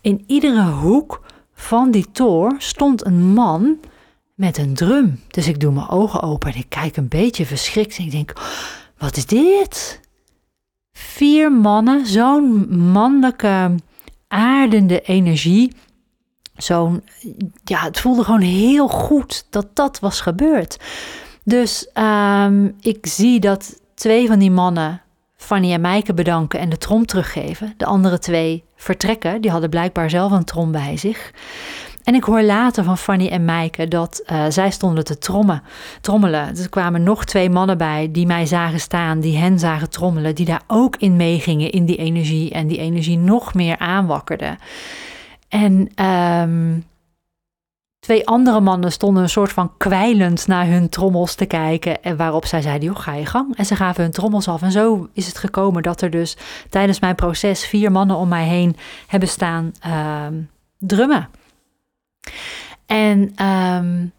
In 0.00 0.24
iedere 0.26 0.70
hoek 0.70 1.24
van 1.54 1.90
die 1.90 2.10
toor 2.12 2.54
stond 2.58 3.06
een 3.06 3.22
man 3.32 3.78
met 4.34 4.58
een 4.58 4.74
drum. 4.74 5.20
Dus 5.28 5.48
ik 5.48 5.60
doe 5.60 5.72
mijn 5.72 5.88
ogen 5.88 6.22
open 6.22 6.52
en 6.52 6.58
ik 6.58 6.68
kijk 6.68 6.96
een 6.96 7.08
beetje 7.08 7.46
verschrikt 7.46 7.98
en 7.98 8.04
ik 8.04 8.10
denk 8.10 8.32
wat 9.02 9.16
is 9.16 9.26
dit? 9.26 10.00
Vier 10.92 11.52
mannen, 11.52 12.06
zo'n 12.06 12.76
mannelijke 12.78 13.74
aardende 14.28 15.00
energie. 15.00 15.72
Zo'n, 16.56 17.04
ja, 17.64 17.82
het 17.82 18.00
voelde 18.00 18.24
gewoon 18.24 18.40
heel 18.40 18.88
goed 18.88 19.46
dat 19.50 19.66
dat 19.72 19.98
was 20.00 20.20
gebeurd. 20.20 20.76
Dus 21.44 21.88
um, 21.94 22.76
ik 22.80 23.06
zie 23.06 23.40
dat 23.40 23.80
twee 23.94 24.26
van 24.26 24.38
die 24.38 24.50
mannen 24.50 25.02
Fanny 25.36 25.72
en 25.72 25.80
Meike 25.80 26.14
bedanken 26.14 26.60
en 26.60 26.68
de 26.68 26.78
trom 26.78 27.06
teruggeven. 27.06 27.74
De 27.76 27.84
andere 27.84 28.18
twee 28.18 28.64
vertrekken. 28.76 29.40
Die 29.40 29.50
hadden 29.50 29.70
blijkbaar 29.70 30.10
zelf 30.10 30.32
een 30.32 30.44
trom 30.44 30.72
bij 30.72 30.96
zich. 30.96 31.32
En 32.04 32.14
ik 32.14 32.24
hoor 32.24 32.42
later 32.42 32.84
van 32.84 32.98
Fanny 32.98 33.28
en 33.28 33.44
Meike 33.44 33.88
dat 33.88 34.22
uh, 34.26 34.44
zij 34.48 34.70
stonden 34.70 35.04
te 35.04 35.18
trommen, 35.18 35.62
trommelen. 36.00 36.56
Er 36.56 36.68
kwamen 36.68 37.02
nog 37.02 37.24
twee 37.24 37.50
mannen 37.50 37.78
bij 37.78 38.08
die 38.12 38.26
mij 38.26 38.46
zagen 38.46 38.80
staan, 38.80 39.20
die 39.20 39.36
hen 39.36 39.58
zagen 39.58 39.90
trommelen, 39.90 40.34
die 40.34 40.46
daar 40.46 40.62
ook 40.66 40.96
in 40.96 41.16
meegingen 41.16 41.70
in 41.70 41.84
die 41.84 41.96
energie 41.96 42.50
en 42.50 42.66
die 42.66 42.78
energie 42.78 43.18
nog 43.18 43.54
meer 43.54 43.78
aanwakkerden. 43.78 44.58
En 45.48 46.04
um, 46.06 46.84
twee 47.98 48.26
andere 48.26 48.60
mannen 48.60 48.92
stonden 48.92 49.22
een 49.22 49.28
soort 49.28 49.52
van 49.52 49.72
kwijlend 49.76 50.46
naar 50.46 50.66
hun 50.66 50.88
trommels 50.88 51.34
te 51.34 51.46
kijken. 51.46 52.02
En 52.02 52.16
waarop 52.16 52.46
zij 52.46 52.60
zeiden, 52.60 52.88
joh, 52.88 52.98
ga 52.98 53.14
je 53.14 53.26
gang. 53.26 53.56
En 53.56 53.66
ze 53.66 53.76
gaven 53.76 54.02
hun 54.02 54.12
trommels 54.12 54.48
af. 54.48 54.62
En 54.62 54.72
zo 54.72 55.08
is 55.12 55.26
het 55.26 55.38
gekomen 55.38 55.82
dat 55.82 56.00
er 56.00 56.10
dus 56.10 56.36
tijdens 56.68 57.00
mijn 57.00 57.14
proces 57.14 57.66
vier 57.66 57.92
mannen 57.92 58.16
om 58.16 58.28
mij 58.28 58.44
heen 58.44 58.76
hebben 59.06 59.28
staan 59.28 59.72
uh, 59.86 60.26
drummen. 60.78 61.28
En 62.86 63.34
um, 63.40 64.12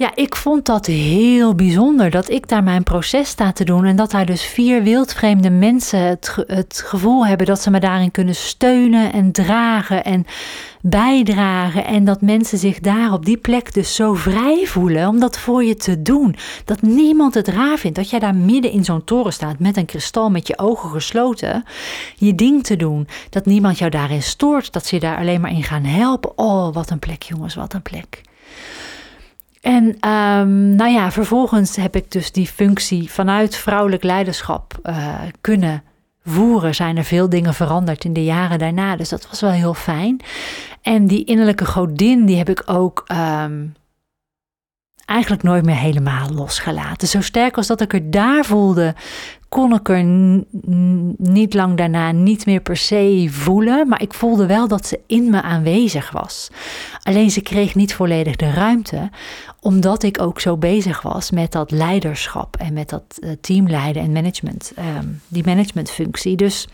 ja, 0.00 0.10
ik 0.14 0.36
vond 0.36 0.66
dat 0.66 0.86
heel 0.86 1.54
bijzonder 1.54 2.10
dat 2.10 2.30
ik 2.30 2.48
daar 2.48 2.62
mijn 2.62 2.82
proces 2.82 3.28
sta 3.28 3.52
te 3.52 3.64
doen 3.64 3.84
en 3.84 3.96
dat 3.96 4.10
daar 4.10 4.26
dus 4.26 4.42
vier 4.42 4.82
wildvreemde 4.82 5.50
mensen 5.50 6.00
het, 6.46 6.82
gevoel 6.84 7.26
hebben 7.26 7.46
dat 7.46 7.60
ze 7.60 7.70
me 7.70 7.80
daarin 7.80 8.10
kunnen 8.10 8.34
steunen 8.34 9.12
en 9.12 9.32
dragen 9.32 10.04
en 10.04 10.26
bijdragen 10.82 11.84
en 11.84 12.04
dat 12.04 12.20
mensen 12.20 12.58
zich 12.58 12.78
daar 12.78 13.12
op 13.12 13.24
die 13.24 13.36
plek 13.36 13.74
dus 13.74 13.94
zo 13.94 14.14
vrij 14.14 14.66
voelen 14.66 15.08
om 15.08 15.20
dat 15.20 15.38
voor 15.38 15.64
je 15.64 15.76
te 15.76 16.02
doen. 16.02 16.36
Dat 16.64 16.82
niemand 16.82 17.34
het 17.34 17.48
raar 17.48 17.78
vindt 17.78 17.96
dat 17.96 18.10
jij 18.10 18.18
daar 18.18 18.34
midden 18.34 18.70
in 18.70 18.84
zo'n 18.84 19.04
toren 19.04 19.32
staat 19.32 19.58
met 19.58 19.76
een 19.76 19.86
kristal 19.86 20.30
met 20.30 20.46
je 20.46 20.58
ogen 20.58 20.90
gesloten, 20.90 21.64
je 22.16 22.34
ding 22.34 22.64
te 22.64 22.76
doen. 22.76 23.08
Dat 23.30 23.46
niemand 23.46 23.78
jou 23.78 23.90
daarin 23.90 24.22
stoort, 24.22 24.72
dat 24.72 24.86
ze 24.86 24.94
je 24.94 25.00
daar 25.00 25.18
alleen 25.18 25.40
maar 25.40 25.52
in 25.52 25.62
gaan 25.62 25.84
helpen. 25.84 26.38
Oh, 26.38 26.74
wat 26.74 26.90
een 26.90 26.98
plek 26.98 27.22
jongens, 27.22 27.54
wat 27.54 27.72
een 27.72 27.82
plek. 27.82 28.22
En 29.60 29.84
um, 29.84 30.74
nou 30.74 30.90
ja, 30.90 31.10
vervolgens 31.10 31.76
heb 31.76 31.96
ik 31.96 32.10
dus 32.10 32.32
die 32.32 32.46
functie 32.46 33.10
vanuit 33.10 33.56
vrouwelijk 33.56 34.02
leiderschap 34.02 34.78
uh, 34.82 35.18
kunnen 35.40 35.82
voeren. 36.24 36.74
Zijn 36.74 36.96
er 36.96 37.04
veel 37.04 37.28
dingen 37.28 37.54
veranderd 37.54 38.04
in 38.04 38.12
de 38.12 38.24
jaren 38.24 38.58
daarna. 38.58 38.96
Dus 38.96 39.08
dat 39.08 39.28
was 39.28 39.40
wel 39.40 39.50
heel 39.50 39.74
fijn. 39.74 40.20
En 40.82 41.06
die 41.06 41.24
innerlijke 41.24 41.66
godin, 41.66 42.26
die 42.26 42.36
heb 42.36 42.48
ik 42.48 42.62
ook 42.66 43.04
um, 43.42 43.74
eigenlijk 45.10 45.42
nooit 45.42 45.64
meer 45.64 45.76
helemaal 45.76 46.30
losgelaten. 46.30 47.08
Zo 47.08 47.20
sterk 47.20 47.56
als 47.56 47.66
dat 47.66 47.80
ik 47.80 47.92
er 47.92 48.10
daar 48.10 48.44
voelde, 48.44 48.94
kon 49.48 49.74
ik 49.74 49.88
er 49.88 50.04
niet 51.16 51.54
lang 51.54 51.76
daarna 51.76 52.12
niet 52.12 52.46
meer 52.46 52.60
per 52.60 52.76
se 52.76 53.26
voelen. 53.30 53.88
Maar 53.88 54.02
ik 54.02 54.14
voelde 54.14 54.46
wel 54.46 54.68
dat 54.68 54.86
ze 54.86 55.00
in 55.06 55.30
me 55.30 55.42
aanwezig 55.42 56.10
was. 56.10 56.48
Alleen 57.02 57.30
ze 57.30 57.40
kreeg 57.40 57.74
niet 57.74 57.94
volledig 57.94 58.36
de 58.36 58.50
ruimte, 58.50 59.10
omdat 59.60 60.02
ik 60.02 60.20
ook 60.20 60.40
zo 60.40 60.56
bezig 60.56 61.02
was 61.02 61.30
met 61.30 61.52
dat 61.52 61.70
leiderschap 61.70 62.56
en 62.56 62.72
met 62.72 62.88
dat 62.88 63.18
uh, 63.20 63.30
teamleiden 63.40 64.02
en 64.02 64.12
management, 64.12 64.72
um, 64.98 65.20
die 65.28 65.44
managementfunctie. 65.44 66.36
Dus 66.36 66.68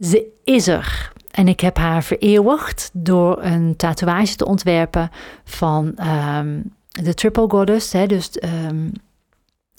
ze 0.00 0.26
is 0.44 0.68
er. 0.68 1.12
En 1.30 1.48
ik 1.48 1.60
heb 1.60 1.76
haar 1.76 2.02
vereeuwigd 2.04 2.90
door 2.92 3.42
een 3.42 3.76
tatoeage 3.76 4.36
te 4.36 4.46
ontwerpen 4.46 5.10
van 5.44 5.98
um, 6.38 6.76
de 7.02 7.14
Triple 7.14 7.48
Goddess. 7.48 7.90
Dus 7.90 8.30
um, 8.66 8.92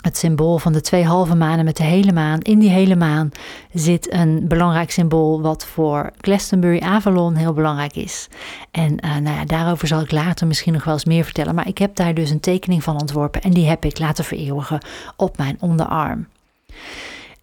het 0.03 0.17
symbool 0.17 0.57
van 0.57 0.73
de 0.73 0.81
twee 0.81 1.05
halve 1.05 1.35
manen 1.35 1.65
met 1.65 1.77
de 1.77 1.83
hele 1.83 2.11
maan. 2.11 2.39
In 2.39 2.59
die 2.59 2.69
hele 2.69 2.95
maan 2.95 3.31
zit 3.73 4.13
een 4.13 4.47
belangrijk 4.47 4.91
symbool 4.91 5.41
wat 5.41 5.65
voor 5.65 6.11
Glastonbury 6.17 6.79
Avalon 6.79 7.35
heel 7.35 7.53
belangrijk 7.53 7.95
is. 7.95 8.27
En 8.71 9.05
uh, 9.05 9.17
nou 9.17 9.35
ja, 9.35 9.45
daarover 9.45 9.87
zal 9.87 10.01
ik 10.01 10.11
later 10.11 10.47
misschien 10.47 10.73
nog 10.73 10.83
wel 10.83 10.93
eens 10.93 11.05
meer 11.05 11.23
vertellen. 11.23 11.55
Maar 11.55 11.67
ik 11.67 11.77
heb 11.77 11.95
daar 11.95 12.13
dus 12.13 12.29
een 12.29 12.39
tekening 12.39 12.83
van 12.83 12.99
ontworpen 12.99 13.41
en 13.41 13.51
die 13.51 13.67
heb 13.67 13.85
ik 13.85 13.99
laten 13.99 14.23
vereeuwigen 14.23 14.85
op 15.15 15.37
mijn 15.37 15.57
onderarm. 15.59 16.27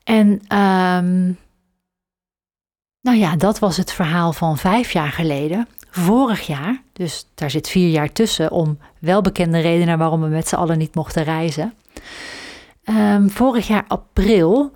En 0.04 0.26
um, 0.58 1.38
nou 3.00 3.18
ja, 3.18 3.36
dat 3.36 3.58
was 3.58 3.76
het 3.76 3.92
verhaal 3.92 4.32
van 4.32 4.58
vijf 4.58 4.92
jaar 4.92 5.12
geleden. 5.12 5.68
Vorig 5.98 6.46
jaar, 6.46 6.82
dus 6.92 7.26
daar 7.34 7.50
zit 7.50 7.68
vier 7.68 7.88
jaar 7.88 8.12
tussen 8.12 8.50
om 8.50 8.78
welbekende 8.98 9.60
redenen 9.60 9.98
waarom 9.98 10.20
we 10.20 10.26
met 10.26 10.48
z'n 10.48 10.54
allen 10.54 10.78
niet 10.78 10.94
mochten 10.94 11.24
reizen. 11.24 11.74
Um, 12.84 13.30
vorig 13.30 13.66
jaar 13.66 13.84
april. 13.88 14.72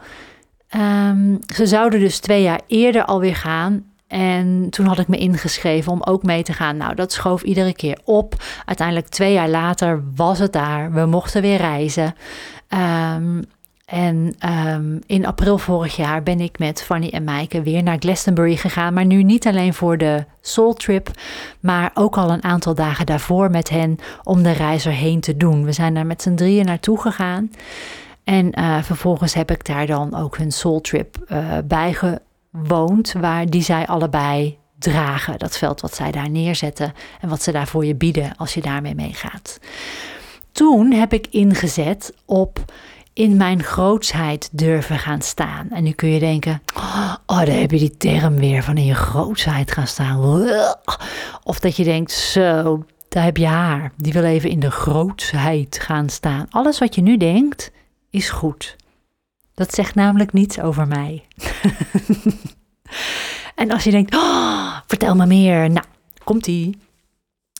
Um, 0.76 1.38
ze 1.54 1.66
zouden 1.66 2.00
dus 2.00 2.18
twee 2.18 2.42
jaar 2.42 2.60
eerder 2.66 3.04
alweer 3.04 3.36
gaan. 3.36 3.84
En 4.06 4.66
toen 4.70 4.86
had 4.86 4.98
ik 4.98 5.08
me 5.08 5.16
ingeschreven 5.16 5.92
om 5.92 6.02
ook 6.02 6.22
mee 6.22 6.42
te 6.42 6.52
gaan. 6.52 6.76
Nou, 6.76 6.94
dat 6.94 7.12
schoof 7.12 7.42
iedere 7.42 7.72
keer 7.72 7.98
op. 8.04 8.34
Uiteindelijk 8.64 9.08
twee 9.08 9.32
jaar 9.32 9.48
later 9.48 10.02
was 10.14 10.38
het 10.38 10.52
daar. 10.52 10.92
We 10.92 11.06
mochten 11.06 11.42
weer 11.42 11.58
reizen. 11.58 12.14
Um, 13.14 13.44
en 13.90 14.34
um, 14.68 15.00
in 15.06 15.26
april 15.26 15.58
vorig 15.58 15.96
jaar 15.96 16.22
ben 16.22 16.40
ik 16.40 16.58
met 16.58 16.82
Fanny 16.82 17.08
en 17.08 17.24
Maaike 17.24 17.62
weer 17.62 17.82
naar 17.82 17.96
Glastonbury 17.98 18.56
gegaan. 18.56 18.94
Maar 18.94 19.04
nu 19.04 19.22
niet 19.22 19.46
alleen 19.46 19.74
voor 19.74 19.98
de 19.98 20.24
Soul 20.40 20.74
Trip, 20.74 21.10
maar 21.60 21.90
ook 21.94 22.16
al 22.16 22.30
een 22.30 22.44
aantal 22.44 22.74
dagen 22.74 23.06
daarvoor 23.06 23.50
met 23.50 23.68
hen 23.68 23.96
om 24.22 24.42
de 24.42 24.50
reis 24.50 24.86
erheen 24.86 25.20
te 25.20 25.36
doen. 25.36 25.64
We 25.64 25.72
zijn 25.72 25.94
daar 25.94 26.06
met 26.06 26.22
z'n 26.22 26.34
drieën 26.34 26.64
naartoe 26.64 27.00
gegaan. 27.00 27.50
En 28.24 28.58
uh, 28.58 28.82
vervolgens 28.82 29.34
heb 29.34 29.50
ik 29.50 29.66
daar 29.66 29.86
dan 29.86 30.14
ook 30.14 30.36
hun 30.36 30.52
Soul 30.52 30.80
Trip 30.80 31.16
uh, 31.28 31.58
bij 31.64 31.96
gewoond, 32.52 33.12
waar 33.20 33.46
die 33.46 33.62
zij 33.62 33.86
allebei 33.86 34.58
dragen. 34.78 35.38
Dat 35.38 35.58
veld 35.58 35.80
wat 35.80 35.94
zij 35.94 36.10
daar 36.10 36.30
neerzetten 36.30 36.92
en 37.20 37.28
wat 37.28 37.42
ze 37.42 37.52
daar 37.52 37.68
voor 37.68 37.84
je 37.84 37.94
bieden 37.94 38.36
als 38.36 38.54
je 38.54 38.60
daarmee 38.60 38.94
meegaat. 38.94 39.60
Toen 40.52 40.92
heb 40.92 41.12
ik 41.12 41.26
ingezet 41.30 42.14
op 42.24 42.72
in 43.20 43.36
mijn 43.36 43.62
grootsheid 43.62 44.48
durven 44.52 44.98
gaan 44.98 45.22
staan. 45.22 45.70
En 45.70 45.82
nu 45.82 45.90
kun 45.90 46.08
je 46.08 46.18
denken, 46.18 46.62
oh, 46.74 47.16
daar 47.26 47.46
heb 47.46 47.70
je 47.70 47.78
die 47.78 47.96
term 47.96 48.36
weer 48.36 48.62
van 48.62 48.76
in 48.76 48.84
je 48.84 48.94
grootsheid 48.94 49.72
gaan 49.72 49.86
staan. 49.86 50.44
Of 51.42 51.60
dat 51.60 51.76
je 51.76 51.84
denkt, 51.84 52.12
zo, 52.12 52.84
daar 53.08 53.24
heb 53.24 53.36
je 53.36 53.46
haar. 53.46 53.92
Die 53.96 54.12
wil 54.12 54.24
even 54.24 54.50
in 54.50 54.60
de 54.60 54.70
grootsheid 54.70 55.78
gaan 55.82 56.08
staan. 56.08 56.46
Alles 56.50 56.78
wat 56.78 56.94
je 56.94 57.00
nu 57.00 57.16
denkt, 57.16 57.70
is 58.10 58.30
goed. 58.30 58.76
Dat 59.54 59.74
zegt 59.74 59.94
namelijk 59.94 60.32
niets 60.32 60.60
over 60.60 60.88
mij. 60.88 61.26
en 63.54 63.70
als 63.70 63.84
je 63.84 63.90
denkt, 63.90 64.14
oh, 64.14 64.76
vertel 64.86 65.14
me 65.14 65.26
meer. 65.26 65.70
Nou, 65.70 65.86
komt-ie. 66.24 66.78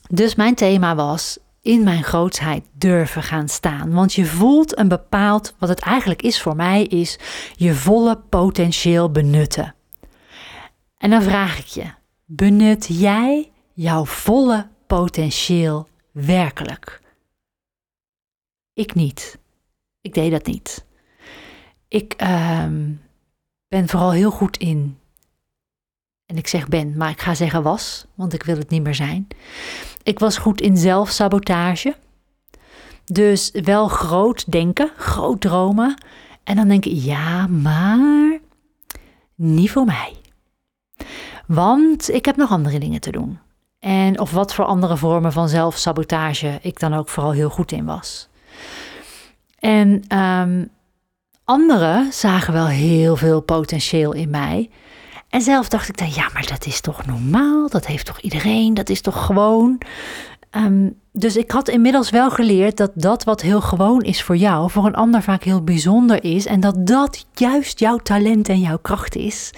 Dus 0.09 0.35
mijn 0.35 0.55
thema 0.55 0.95
was 0.95 1.39
in 1.63 1.85
mijn 1.85 2.05
grootsheid 2.05 2.65
durven 2.73 3.23
gaan 3.23 3.49
staan. 3.49 3.93
Want 3.93 4.15
je 4.15 4.27
voelt 4.27 4.79
een 4.79 4.89
bepaald, 4.89 5.55
wat 5.59 5.69
het 5.69 5.81
eigenlijk 5.81 6.23
is 6.23 6.43
voor 6.43 6.57
mij, 6.57 6.85
is 6.85 7.19
je 7.57 7.75
volle 7.75 8.17
potentieel 8.17 9.11
benutten. 9.11 9.75
En 10.97 11.11
dan 11.11 11.23
vraag 11.23 11.59
ik 11.59 11.67
je, 11.67 11.91
benut 12.25 12.87
jij 12.87 13.51
jouw 13.73 14.05
volle 14.05 14.69
potentieel 14.87 15.89
werkelijk? 16.13 17.01
Ik 18.73 18.95
niet. 18.95 19.39
Ik 20.01 20.15
deed 20.15 20.31
dat 20.31 20.47
niet. 20.47 20.87
Ik 21.89 22.23
uh, 22.23 22.65
ben 23.69 23.89
vooral 23.89 24.13
heel 24.13 24.31
goed 24.31 24.57
in 24.57 25.00
en 26.31 26.37
ik 26.37 26.47
zeg 26.49 26.69
ben, 26.69 26.97
maar 26.97 27.11
ik 27.11 27.21
ga 27.21 27.35
zeggen 27.35 27.63
was, 27.63 28.07
want 28.15 28.33
ik 28.33 28.43
wil 28.43 28.57
het 28.57 28.71
niet 28.71 28.83
meer 28.83 28.95
zijn. 28.95 29.29
Ik 30.03 30.19
was 30.19 30.39
goed 30.39 30.61
in 30.61 30.77
zelfsabotage. 30.77 31.97
Dus 33.05 33.51
wel 33.53 33.89
groot 33.89 34.53
denken, 34.53 34.91
groot 34.97 35.41
dromen. 35.41 36.03
En 36.45 36.57
dan 36.57 36.69
denk 36.69 36.85
ik, 36.85 36.93
ja, 36.93 37.47
maar 37.47 38.39
niet 39.35 39.71
voor 39.71 39.85
mij. 39.85 40.17
Want 41.47 42.11
ik 42.11 42.25
heb 42.25 42.37
nog 42.37 42.51
andere 42.51 42.79
dingen 42.79 43.01
te 43.01 43.11
doen. 43.11 43.39
En 43.79 44.21
of 44.21 44.31
wat 44.31 44.55
voor 44.55 44.65
andere 44.65 44.97
vormen 44.97 45.33
van 45.33 45.49
zelfsabotage 45.49 46.59
ik 46.63 46.79
dan 46.81 46.95
ook 46.95 47.09
vooral 47.09 47.33
heel 47.33 47.51
goed 47.51 47.73
in 47.73 47.85
was. 47.85 48.29
En 49.59 50.19
um, 50.19 50.71
anderen 51.45 52.13
zagen 52.13 52.53
wel 52.53 52.67
heel 52.67 53.17
veel 53.17 53.41
potentieel 53.41 54.13
in 54.13 54.31
mij. 54.31 54.71
En 55.31 55.41
zelf 55.41 55.69
dacht 55.69 55.89
ik 55.89 55.97
dan, 55.97 56.13
ja, 56.15 56.29
maar 56.33 56.47
dat 56.47 56.67
is 56.67 56.81
toch 56.81 57.07
normaal? 57.07 57.69
Dat 57.69 57.87
heeft 57.87 58.07
toch 58.07 58.21
iedereen? 58.21 58.75
Dat 58.75 58.89
is 58.89 59.01
toch 59.01 59.27
gewoon? 59.27 59.81
Um, 60.57 60.99
dus 61.13 61.37
ik 61.37 61.51
had 61.51 61.69
inmiddels 61.69 62.11
wel 62.11 62.31
geleerd 62.31 62.77
dat 62.77 62.91
dat 62.95 63.25
wat 63.25 63.41
heel 63.41 63.61
gewoon 63.61 64.03
is 64.03 64.23
voor 64.23 64.37
jou, 64.37 64.71
voor 64.71 64.87
een 64.87 64.95
ander 64.95 65.23
vaak 65.23 65.43
heel 65.45 65.65
bijzonder 65.65 66.25
is. 66.25 66.47
En 66.47 66.61
dat 66.61 66.87
dat 66.87 67.27
juist 67.35 67.79
jouw 67.79 67.97
talent 67.97 68.49
en 68.49 68.61
jouw 68.61 68.79
kracht 68.79 69.17
is, 69.17 69.51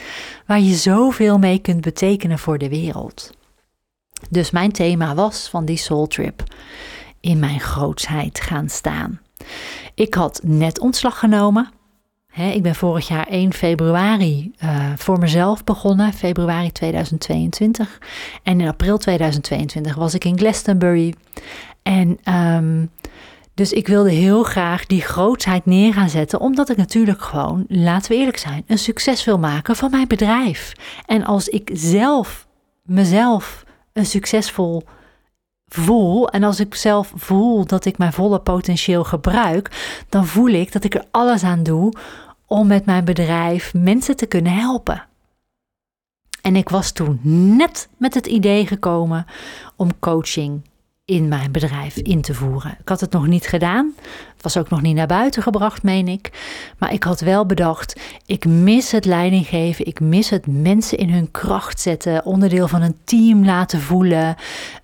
waar 0.47 0.61
je 0.61 0.75
zoveel 0.75 1.39
mee 1.39 1.59
kunt 1.59 1.81
betekenen 1.81 2.39
voor 2.39 2.59
de 2.59 2.69
wereld. 2.69 3.31
Dus 4.31 4.51
mijn 4.51 4.73
thema 4.73 5.15
was 5.15 5.49
van 5.49 5.65
die 5.65 5.77
soul 5.77 6.07
trip 6.07 6.43
in 7.21 7.39
mijn 7.39 7.61
grootsheid 7.61 8.41
gaan 8.41 8.69
staan. 8.69 9.21
Ik 9.95 10.15
had 10.15 10.41
net 10.45 10.79
ontslag 10.79 11.19
genomen 11.19 11.71
ik 12.35 12.62
ben 12.62 12.75
vorig 12.75 13.09
jaar 13.09 13.27
1 13.27 13.53
februari 13.53 14.53
uh, 14.64 14.92
voor 14.97 15.18
mezelf 15.18 15.64
begonnen, 15.64 16.12
februari 16.12 16.73
2022. 16.73 17.99
En 18.42 18.61
in 18.61 18.68
april 18.68 18.99
2022 18.99 19.95
was 19.95 20.14
ik 20.14 20.25
in 20.25 20.38
Glastonbury. 20.38 21.14
En 21.83 22.18
um, 22.35 22.90
dus 23.55 23.73
ik 23.73 23.87
wilde 23.87 24.11
heel 24.11 24.42
graag 24.42 24.87
die 24.87 25.01
grootsheid 25.03 25.66
neer 25.66 25.92
gaan 25.92 26.09
zetten, 26.09 26.40
omdat 26.40 26.68
ik 26.68 26.77
natuurlijk 26.77 27.23
gewoon, 27.23 27.64
laten 27.68 28.11
we 28.11 28.18
eerlijk 28.18 28.38
zijn, 28.38 28.64
een 28.66 28.79
succes 28.79 29.25
wil 29.25 29.38
maken 29.38 29.77
van 29.77 29.90
mijn 29.90 30.09
bedrijf. 30.09 30.73
En 31.07 31.25
als 31.25 31.49
ik 31.49 31.71
zelf 31.73 32.47
mezelf 32.83 33.64
een 33.92 34.07
succesvol 34.07 34.83
voel 35.66 36.29
en 36.29 36.42
als 36.42 36.61
ik 36.61 36.75
zelf 36.75 37.12
voel 37.14 37.66
dat 37.66 37.85
ik 37.85 37.99
mijn 37.99 38.12
volle 38.12 38.40
potentieel 38.40 39.05
gebruik, 39.05 39.71
dan 40.09 40.27
voel 40.27 40.49
ik 40.49 40.73
dat 40.73 40.85
ik 40.85 40.95
er 40.95 41.05
alles 41.11 41.45
aan 41.45 41.62
doe 41.62 41.92
om 42.53 42.67
met 42.67 42.85
mijn 42.85 43.05
bedrijf 43.05 43.75
mensen 43.75 44.17
te 44.17 44.27
kunnen 44.27 44.53
helpen. 44.53 45.07
En 46.43 46.57
ik 46.57 46.69
was 46.69 46.93
toen 46.93 47.21
net 47.57 47.88
met 47.97 48.15
het 48.15 48.27
idee 48.27 48.67
gekomen 48.67 49.27
om 49.77 49.99
coaching 49.99 50.62
in 51.05 51.29
mijn 51.29 51.53
bedrijf 51.53 51.97
in 51.97 52.21
te 52.21 52.35
voeren. 52.35 52.77
Ik 52.81 52.88
had 52.88 53.01
het 53.01 53.12
nog 53.12 53.27
niet 53.27 53.47
gedaan. 53.47 53.93
Het 54.33 54.43
was 54.43 54.57
ook 54.57 54.69
nog 54.69 54.83
niet 54.83 54.95
naar 54.95 55.07
buiten 55.07 55.43
gebracht, 55.43 55.83
meen 55.83 56.09
ik. 56.09 56.31
Maar 56.79 56.93
ik 56.93 57.03
had 57.03 57.21
wel 57.21 57.47
bedacht, 57.47 58.01
ik 58.27 58.45
mis 58.45 58.91
het 58.91 59.05
leidinggeven. 59.05 59.87
Ik 59.87 60.01
mis 60.01 60.31
het 60.31 60.47
mensen 60.47 60.99
in 60.99 61.11
hun 61.11 61.31
kracht 61.31 61.81
zetten. 61.81 62.25
Onderdeel 62.25 62.69
van 62.69 62.83
een 62.83 62.97
team 63.05 63.45
laten 63.45 63.81
voelen. 63.81 64.35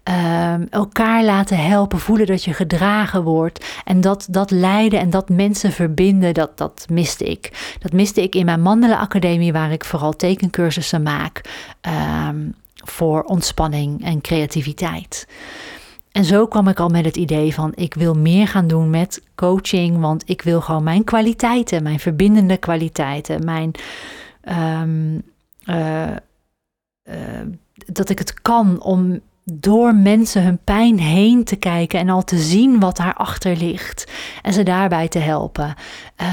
Ehm, 0.03 0.67
elkaar 0.71 1.25
laten 1.25 1.59
helpen. 1.59 1.99
Voelen 1.99 2.27
dat 2.27 2.45
je 2.45 2.53
gedragen 2.53 3.23
wordt. 3.23 3.67
En 3.85 4.01
dat, 4.01 4.27
dat 4.31 4.51
leiden 4.51 5.01
en 5.01 5.11
dat 5.11 5.29
mensen 5.29 5.73
verbinden, 5.73 6.35
dat, 6.35 6.59
dat 6.59 6.87
miste 6.91 7.25
ik. 7.25 7.77
Dat 7.79 7.93
miste 7.93 8.23
ik 8.23 8.35
in 8.35 8.45
mijn 8.45 8.63
Mandelen 8.63 8.99
Academie, 8.99 9.53
waar 9.53 9.73
ik 9.73 9.85
vooral 9.85 10.17
tekencursussen 10.17 11.03
maak. 11.03 11.41
Ehm, 11.81 12.37
voor 12.75 13.23
ontspanning 13.23 14.05
en 14.05 14.21
creativiteit. 14.21 15.27
En 16.19 16.25
zo 16.25 16.47
kwam 16.47 16.69
ik 16.69 16.81
al 16.81 16.89
met 16.89 17.05
het 17.05 17.17
idee 17.17 17.55
van 17.55 17.73
ik 17.75 17.95
wil 17.95 18.15
meer 18.15 18.49
gaan 18.49 18.67
doen 18.67 18.91
met 18.91 19.23
coaching, 19.35 20.01
want 20.01 20.23
ik 20.27 20.43
wil 20.43 20.61
gewoon 20.61 20.83
mijn 20.83 21.05
kwaliteiten, 21.05 21.83
mijn 21.83 21.99
verbindende 21.99 22.57
kwaliteiten, 22.57 23.45
mijn 23.45 23.71
ehm, 24.41 25.19
eh, 25.65 26.11
eh, 27.03 27.47
dat 27.87 28.09
ik 28.09 28.19
het 28.19 28.43
kan 28.43 28.83
om 28.83 29.21
door 29.45 29.95
mensen 29.95 30.43
hun 30.43 30.59
pijn 30.65 30.99
heen 30.99 31.45
te 31.45 31.57
kijken 31.57 32.01
en 32.01 32.09
al 32.09 32.25
te 32.25 32.39
zien 32.39 32.81
wat 32.81 32.97
daarachter 32.97 33.57
ligt 33.57 34.13
en 34.43 34.53
ze 34.53 34.63
daarbij 34.63 35.09
te 35.09 35.19
helpen. 35.19 35.75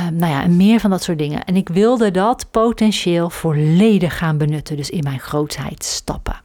Um, 0.08 0.15
nou 0.15 0.32
ja, 0.32 0.43
en 0.43 0.56
meer 0.56 0.80
van 0.80 0.89
dat 0.89 1.04
soort 1.04 1.17
dingen. 1.17 1.43
En 1.43 1.56
ik 1.56 1.69
wilde 1.69 2.12
dat 2.12 2.48
potentieel 2.52 3.30
volledig 3.30 4.17
gaan 4.17 4.38
benutten, 4.38 4.78
dus 4.78 4.89
in 4.89 5.04
mijn 5.04 5.19
grootheid 5.19 5.84
stappen. 5.84 6.44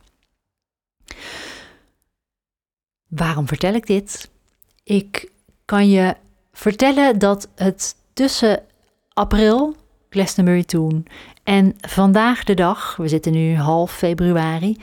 Waarom 3.11 3.49
vertel 3.49 3.75
ik 3.75 3.87
dit? 3.87 4.31
Ik 4.85 5.31
kan 5.65 5.89
je 5.89 6.17
vertellen 6.53 7.19
dat 7.19 7.49
het 7.55 7.95
tussen 8.13 8.63
april, 9.13 9.77
Glastonbury 10.11 10.65
toen, 10.65 11.07
en 11.45 11.75
vandaag 11.81 12.45
de 12.45 12.55
dag, 12.55 12.97
we 12.97 13.09
zitten 13.09 13.33
nu 13.33 13.57
half 13.57 13.93
februari, 13.93 14.77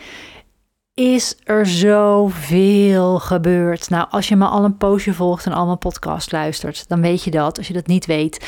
is 0.93 1.35
er 1.43 1.65
zoveel 1.65 3.19
gebeurd. 3.19 3.89
Nou, 3.89 4.07
als 4.09 4.27
je 4.27 4.35
me 4.35 4.45
al 4.45 4.63
een 4.63 4.77
poosje 4.77 5.13
volgt 5.13 5.45
en 5.45 5.53
al 5.53 5.65
mijn 5.65 5.77
podcast 5.77 6.31
luistert, 6.31 6.87
dan 6.87 7.01
weet 7.01 7.23
je 7.23 7.31
dat. 7.31 7.57
Als 7.57 7.67
je 7.67 7.73
dat 7.73 7.87
niet 7.87 8.05
weet, 8.05 8.45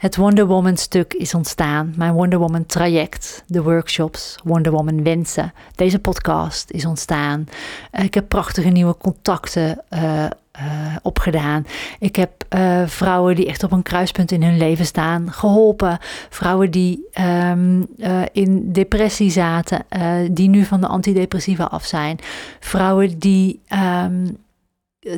het 0.00 0.16
Wonder 0.16 0.46
Woman 0.46 0.76
stuk 0.76 1.14
is 1.14 1.34
ontstaan. 1.34 1.92
Mijn 1.96 2.12
Wonder 2.12 2.38
Woman 2.38 2.66
traject, 2.66 3.44
de 3.46 3.62
workshops, 3.62 4.38
Wonder 4.44 4.72
Woman 4.72 5.02
wensen. 5.02 5.52
Deze 5.74 5.98
podcast 5.98 6.70
is 6.70 6.84
ontstaan. 6.84 7.48
Eh, 7.90 8.04
ik 8.04 8.14
heb 8.14 8.28
prachtige 8.28 8.68
nieuwe 8.68 8.96
contacten 8.96 9.82
uh, 9.90 10.24
opgedaan. 11.02 11.66
Ik 11.98 12.16
heb 12.16 12.30
vrouwen 12.86 13.36
die 13.36 13.46
echt 13.46 13.62
op 13.62 13.72
een 13.72 13.82
kruispunt 13.82 14.32
in 14.32 14.42
hun 14.42 14.56
leven 14.56 14.86
staan 14.86 15.32
geholpen. 15.32 15.98
Vrouwen 16.30 16.70
die 16.70 17.08
um, 17.20 17.86
in 18.32 18.72
depressie 18.72 19.30
zaten, 19.30 19.86
die 20.30 20.48
nu 20.48 20.64
van 20.64 20.80
de 20.80 20.86
antidepressiva 20.86 21.64
af 21.64 21.84
zijn. 21.84 22.18
Vrouwen 22.60 23.18
die 23.18 23.60
um, 24.04 24.36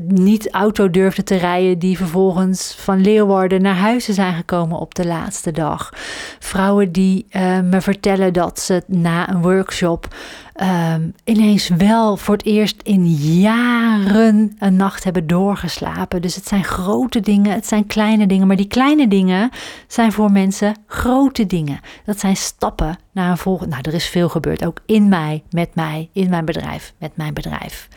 niet 0.04 0.50
auto 0.50 0.90
durfden 0.90 1.24
te 1.24 1.36
rijden, 1.36 1.78
die 1.78 1.96
vervolgens 1.96 2.74
van 2.78 3.00
Leeuwarden 3.00 3.62
naar 3.62 3.76
huizen 3.76 4.14
zijn 4.14 4.34
gekomen 4.34 4.78
op 4.78 4.94
de 4.94 5.06
laatste 5.06 5.52
dag. 5.52 5.92
Vrouwen 6.38 6.92
die 6.92 7.26
uh, 7.30 7.60
me 7.60 7.80
vertellen 7.80 8.32
dat 8.32 8.60
ze 8.60 8.82
na 8.86 9.30
een 9.30 9.42
workshop 9.42 10.14
uh, 10.56 10.94
ineens 11.24 11.68
wel 11.68 12.16
voor 12.16 12.34
het 12.34 12.44
eerst 12.44 12.82
in 12.82 13.06
jaren 13.40 14.56
een 14.58 14.76
nacht 14.76 15.04
hebben 15.04 15.26
doorgeslapen. 15.26 16.22
Dus 16.22 16.34
het 16.34 16.48
zijn 16.48 16.64
grote 16.64 17.20
dingen, 17.20 17.52
het 17.52 17.66
zijn 17.66 17.86
kleine 17.86 18.26
dingen, 18.26 18.46
maar 18.46 18.56
die 18.56 18.68
kleine 18.68 19.08
dingen 19.08 19.50
zijn 19.86 20.12
voor 20.12 20.32
mensen 20.32 20.76
grote 20.86 21.46
dingen. 21.46 21.80
Dat 22.04 22.20
zijn 22.20 22.36
stappen 22.36 22.98
naar 23.12 23.30
een 23.30 23.38
volgende. 23.38 23.70
Nou, 23.70 23.82
er 23.88 23.94
is 23.94 24.06
veel 24.06 24.28
gebeurd, 24.28 24.64
ook 24.64 24.80
in 24.86 25.08
mij, 25.08 25.42
met 25.50 25.74
mij, 25.74 26.08
in 26.12 26.30
mijn 26.30 26.44
bedrijf, 26.44 26.94
met 26.98 27.16
mijn 27.16 27.34
bedrijf. 27.34 27.88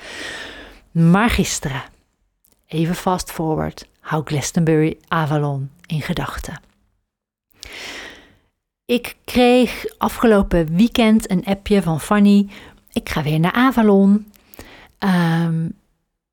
Maar 0.96 1.30
gisteren, 1.30 1.84
even 2.68 2.96
fast 2.96 3.32
forward, 3.32 3.88
hou 4.00 4.24
Glastonbury 4.26 4.98
Avalon 5.08 5.70
in 5.86 6.02
gedachten. 6.02 6.60
Ik 8.86 9.16
kreeg 9.26 9.86
afgelopen 9.98 10.76
weekend 10.76 11.32
een 11.32 11.46
appje 11.46 11.82
van 11.82 12.02
Fanny. 12.02 12.48
Ik 12.92 13.10
ga 13.10 13.24
weer 13.24 13.40
naar 13.40 13.52
Avalon. 13.52 14.32
Um, 15.00 15.74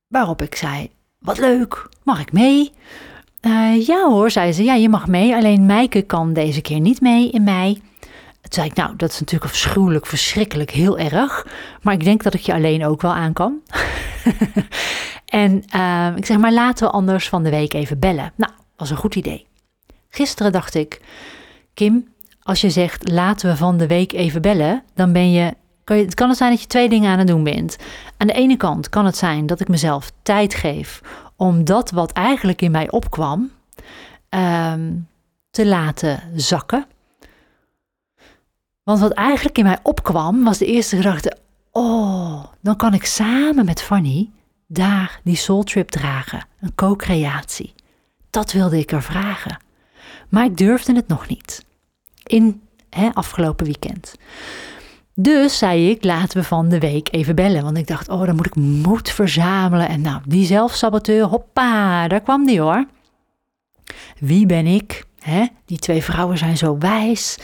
waarop 0.07 0.43
ik 0.43 0.55
zei: 0.55 0.91
Wat 1.19 1.39
leuk, 1.39 1.89
mag 2.03 2.21
ik 2.21 2.33
mee? 2.33 2.73
Uh, 3.41 3.87
ja 3.87 4.09
hoor, 4.09 4.31
zei 4.31 4.53
ze. 4.53 4.65
Ja, 4.65 4.75
je 4.75 4.89
mag 4.89 5.07
mee. 5.07 5.35
Alleen 5.35 5.67
Meike 5.67 6.03
kan 6.03 6.33
deze 6.33 6.61
keer 6.61 6.81
niet 6.81 7.01
mee 7.01 7.31
in 7.31 7.45
mei. 7.45 7.83
Zei 8.55 8.67
ik, 8.67 8.75
nou, 8.75 8.97
dat 8.97 9.11
is 9.11 9.21
natuurlijk 9.21 9.51
afschuwelijk, 9.51 10.07
verschrikkelijk, 10.07 10.71
heel 10.71 10.99
erg. 10.99 11.47
Maar 11.83 11.95
ik 11.95 12.05
denk 12.05 12.23
dat 12.23 12.35
ik 12.35 12.41
je 12.41 12.55
alleen 12.55 12.87
ook 12.87 13.03
wel 13.03 13.15
aan 13.15 13.33
kan. 13.33 13.59
en 15.27 15.65
uh, 15.77 16.17
ik 16.17 16.27
zeg, 16.27 16.37
maar 16.37 16.53
laten 16.53 16.87
we 16.87 16.93
anders 16.93 17.29
van 17.29 17.43
de 17.43 17.51
week 17.51 17.73
even 17.73 17.99
bellen. 17.99 18.33
Nou, 18.37 18.53
was 18.77 18.91
een 18.91 18.97
goed 18.97 19.15
idee. 19.15 19.47
Gisteren 20.09 20.53
dacht 20.53 20.75
ik, 20.75 21.01
Kim, 21.75 22.09
als 22.43 22.61
je 22.61 22.71
zegt 22.71 23.11
laten 23.11 23.51
we 23.51 23.57
van 23.57 23.77
de 23.77 23.87
week 23.87 24.13
even 24.13 24.43
bellen, 24.43 24.83
dan 24.95 25.13
ben 25.13 25.33
je, 25.33 25.55
kan 26.15 26.29
het 26.29 26.39
zijn 26.39 26.51
dat 26.51 26.61
je 26.61 26.67
twee 26.67 26.89
dingen 26.89 27.11
aan 27.11 27.19
het 27.19 27.27
doen 27.27 27.45
bent. 27.45 27.77
Aan 28.17 28.27
de 28.27 28.33
ene 28.33 28.57
kant 28.57 28.89
kan 28.89 29.05
het 29.05 29.17
zijn 29.17 29.47
dat 29.47 29.61
ik 29.61 29.69
mezelf 29.69 30.13
tijd 30.23 30.55
geef 30.55 31.01
om 31.37 31.65
dat 31.65 31.91
wat 31.91 32.13
eigenlijk 32.13 32.63
in 32.63 32.71
mij 32.71 32.91
opkwam 32.91 33.51
um, 34.31 35.09
te 35.51 35.67
laten 35.67 36.23
zakken. 36.35 36.87
Want 38.83 39.01
wat 39.01 39.13
eigenlijk 39.13 39.59
in 39.59 39.65
mij 39.65 39.79
opkwam, 39.83 40.45
was 40.45 40.59
de 40.59 40.67
eerste 40.67 40.97
gedachte: 40.97 41.37
oh, 41.71 42.45
dan 42.61 42.77
kan 42.77 42.95
ik 42.95 43.05
samen 43.05 43.65
met 43.65 43.83
Fanny 43.83 44.31
daar 44.67 45.21
die 45.25 45.37
soul 45.37 45.63
trip 45.63 45.89
dragen, 45.89 46.47
een 46.61 46.75
co-creatie. 46.75 47.75
Dat 48.31 48.53
wilde 48.53 48.79
ik 48.79 48.93
er 48.93 49.03
vragen. 49.03 49.59
Maar 50.29 50.45
ik 50.45 50.57
durfde 50.57 50.95
het 50.95 51.09
nog 51.09 51.29
niet. 51.29 51.65
In 52.23 52.63
hè, 52.91 53.11
afgelopen 53.13 53.67
weekend. 53.67 54.15
Dus 55.15 55.59
zei 55.59 55.91
ik, 55.91 56.05
laten 56.05 56.39
we 56.39 56.45
van 56.45 56.69
de 56.69 56.79
week 56.79 57.09
even 57.13 57.35
bellen. 57.35 57.63
Want 57.63 57.77
ik 57.77 57.87
dacht, 57.87 58.09
oh, 58.09 58.27
dan 58.27 58.37
moet 58.37 58.47
ik 58.47 58.55
moed 58.55 59.11
verzamelen. 59.11 59.89
En 59.89 60.01
nou, 60.01 60.21
die 60.27 60.47
zelfsaboteur, 60.47 61.25
hoppa, 61.25 62.09
daar 62.09 62.21
kwam 62.21 62.47
die 62.47 62.61
hoor. 62.61 62.87
Wie 64.19 64.47
ben 64.47 64.67
ik? 64.67 65.05
Die 65.65 65.79
twee 65.79 66.03
vrouwen 66.03 66.39
zijn 66.39 66.57
zo 66.57 66.79
wijs. 66.79 67.39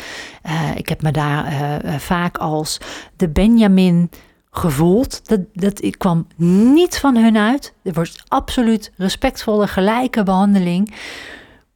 Uh, 0.46 0.76
ik 0.76 0.88
heb 0.88 1.02
me 1.02 1.10
daar 1.10 1.52
uh, 1.84 1.94
vaak 1.94 2.36
als 2.36 2.80
de 3.16 3.28
Benjamin 3.28 4.10
gevoeld. 4.50 5.28
Dat, 5.28 5.40
dat 5.52 5.82
ik 5.82 5.98
kwam 5.98 6.26
niet 6.36 6.98
van 6.98 7.16
hun 7.16 7.38
uit. 7.38 7.74
Er 7.82 7.92
wordt 7.92 8.22
absoluut 8.28 8.92
respectvolle, 8.96 9.66
gelijke 9.66 10.22
behandeling. 10.22 10.94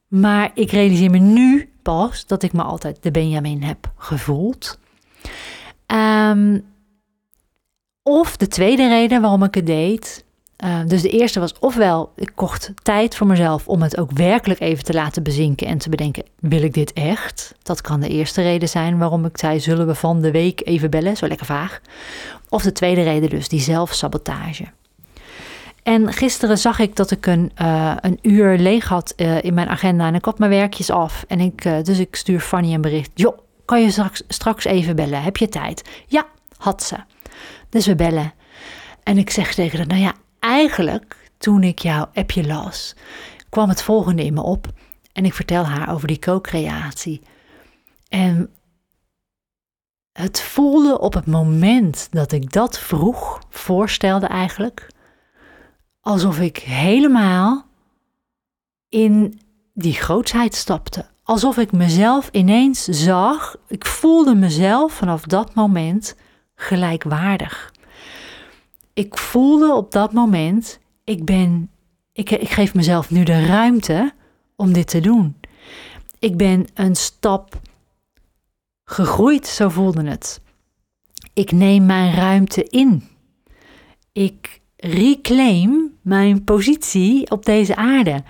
Maar 0.08 0.50
ik 0.54 0.70
realiseer 0.70 1.10
me 1.10 1.18
nu 1.18 1.72
pas 1.82 2.26
dat 2.26 2.42
ik 2.42 2.52
me 2.52 2.62
altijd 2.62 3.02
de 3.02 3.10
Benjamin 3.10 3.62
heb 3.62 3.92
gevoeld. 3.96 4.78
Um, 5.86 6.64
of 8.02 8.36
de 8.36 8.48
tweede 8.48 8.88
reden 8.88 9.20
waarom 9.20 9.42
ik 9.42 9.54
het 9.54 9.66
deed, 9.66 10.24
uh, 10.64 10.78
dus 10.86 11.02
de 11.02 11.08
eerste 11.08 11.40
was 11.40 11.58
ofwel, 11.58 12.12
ik 12.16 12.32
kocht 12.34 12.72
tijd 12.82 13.16
voor 13.16 13.26
mezelf 13.26 13.68
om 13.68 13.82
het 13.82 13.98
ook 13.98 14.12
werkelijk 14.12 14.60
even 14.60 14.84
te 14.84 14.92
laten 14.92 15.22
bezinken 15.22 15.66
en 15.66 15.78
te 15.78 15.88
bedenken, 15.88 16.24
wil 16.40 16.62
ik 16.62 16.74
dit 16.74 16.92
echt? 16.92 17.54
Dat 17.62 17.80
kan 17.80 18.00
de 18.00 18.08
eerste 18.08 18.42
reden 18.42 18.68
zijn 18.68 18.98
waarom 18.98 19.24
ik 19.24 19.38
zei, 19.38 19.60
zullen 19.60 19.86
we 19.86 19.94
van 19.94 20.20
de 20.20 20.30
week 20.30 20.66
even 20.66 20.90
bellen? 20.90 21.16
Zo 21.16 21.26
lekker 21.26 21.46
vaag. 21.46 21.80
Of 22.48 22.62
de 22.62 22.72
tweede 22.72 23.02
reden 23.02 23.30
dus, 23.30 23.48
die 23.48 23.60
zelfsabotage. 23.60 24.64
En 25.82 26.12
gisteren 26.12 26.58
zag 26.58 26.78
ik 26.78 26.96
dat 26.96 27.10
ik 27.10 27.26
een, 27.26 27.52
uh, 27.62 27.92
een 28.00 28.18
uur 28.22 28.58
leeg 28.58 28.88
had 28.88 29.12
uh, 29.16 29.42
in 29.42 29.54
mijn 29.54 29.68
agenda 29.68 30.06
en 30.06 30.14
ik 30.14 30.24
had 30.24 30.38
mijn 30.38 30.50
werkjes 30.50 30.90
af. 30.90 31.24
En 31.28 31.40
ik, 31.40 31.62
dus 31.84 31.98
ik 31.98 32.16
stuur 32.16 32.40
Fanny 32.40 32.74
een 32.74 32.80
bericht. 32.80 33.10
Joh, 33.14 33.38
kan 33.64 33.82
je 33.82 33.90
straks, 33.90 34.22
straks 34.28 34.64
even 34.64 34.96
bellen? 34.96 35.22
Heb 35.22 35.36
je 35.36 35.48
tijd? 35.48 35.88
Ja, 36.06 36.26
had 36.56 36.82
ze. 36.82 36.96
Dus 37.68 37.86
we 37.86 37.94
bellen. 37.94 38.32
En 39.02 39.18
ik 39.18 39.30
zeg 39.30 39.54
tegen 39.54 39.78
haar, 39.78 39.86
nou 39.86 40.00
ja, 40.00 40.14
eigenlijk, 40.42 41.30
toen 41.38 41.62
ik 41.62 41.78
jouw 41.78 42.10
appje 42.14 42.46
las, 42.46 42.94
kwam 43.48 43.68
het 43.68 43.82
volgende 43.82 44.24
in 44.24 44.34
me 44.34 44.42
op. 44.42 44.66
En 45.12 45.24
ik 45.24 45.34
vertel 45.34 45.64
haar 45.64 45.92
over 45.92 46.08
die 46.08 46.18
co-creatie. 46.18 47.22
En 48.08 48.50
het 50.12 50.40
voelde 50.40 50.98
op 50.98 51.14
het 51.14 51.26
moment 51.26 52.08
dat 52.10 52.32
ik 52.32 52.52
dat 52.52 52.78
vroeg, 52.78 53.40
voorstelde 53.48 54.26
eigenlijk, 54.26 54.86
alsof 56.00 56.40
ik 56.40 56.56
helemaal 56.56 57.66
in 58.88 59.40
die 59.74 59.94
grootsheid 59.94 60.54
stapte. 60.54 61.06
Alsof 61.22 61.56
ik 61.56 61.72
mezelf 61.72 62.28
ineens 62.32 62.84
zag. 62.84 63.56
Ik 63.66 63.86
voelde 63.86 64.34
mezelf 64.34 64.92
vanaf 64.92 65.22
dat 65.22 65.54
moment 65.54 66.16
gelijkwaardig. 66.54 67.71
Ik 68.94 69.18
voelde 69.18 69.74
op 69.74 69.92
dat 69.92 70.12
moment, 70.12 70.78
ik 71.04 71.24
ben, 71.24 71.70
ik, 72.12 72.30
ik 72.30 72.48
geef 72.48 72.74
mezelf 72.74 73.10
nu 73.10 73.24
de 73.24 73.46
ruimte 73.46 74.12
om 74.56 74.72
dit 74.72 74.86
te 74.86 75.00
doen. 75.00 75.36
Ik 76.18 76.36
ben 76.36 76.66
een 76.74 76.96
stap 76.96 77.60
gegroeid, 78.84 79.46
zo 79.46 79.68
voelde 79.68 80.04
het. 80.04 80.40
Ik 81.32 81.52
neem 81.52 81.86
mijn 81.86 82.14
ruimte 82.14 82.64
in. 82.64 83.04
Ik 84.12 84.60
reclaim 84.76 85.98
mijn 86.02 86.44
positie 86.44 87.30
op 87.30 87.44
deze 87.44 87.76
aarde. 87.76 88.22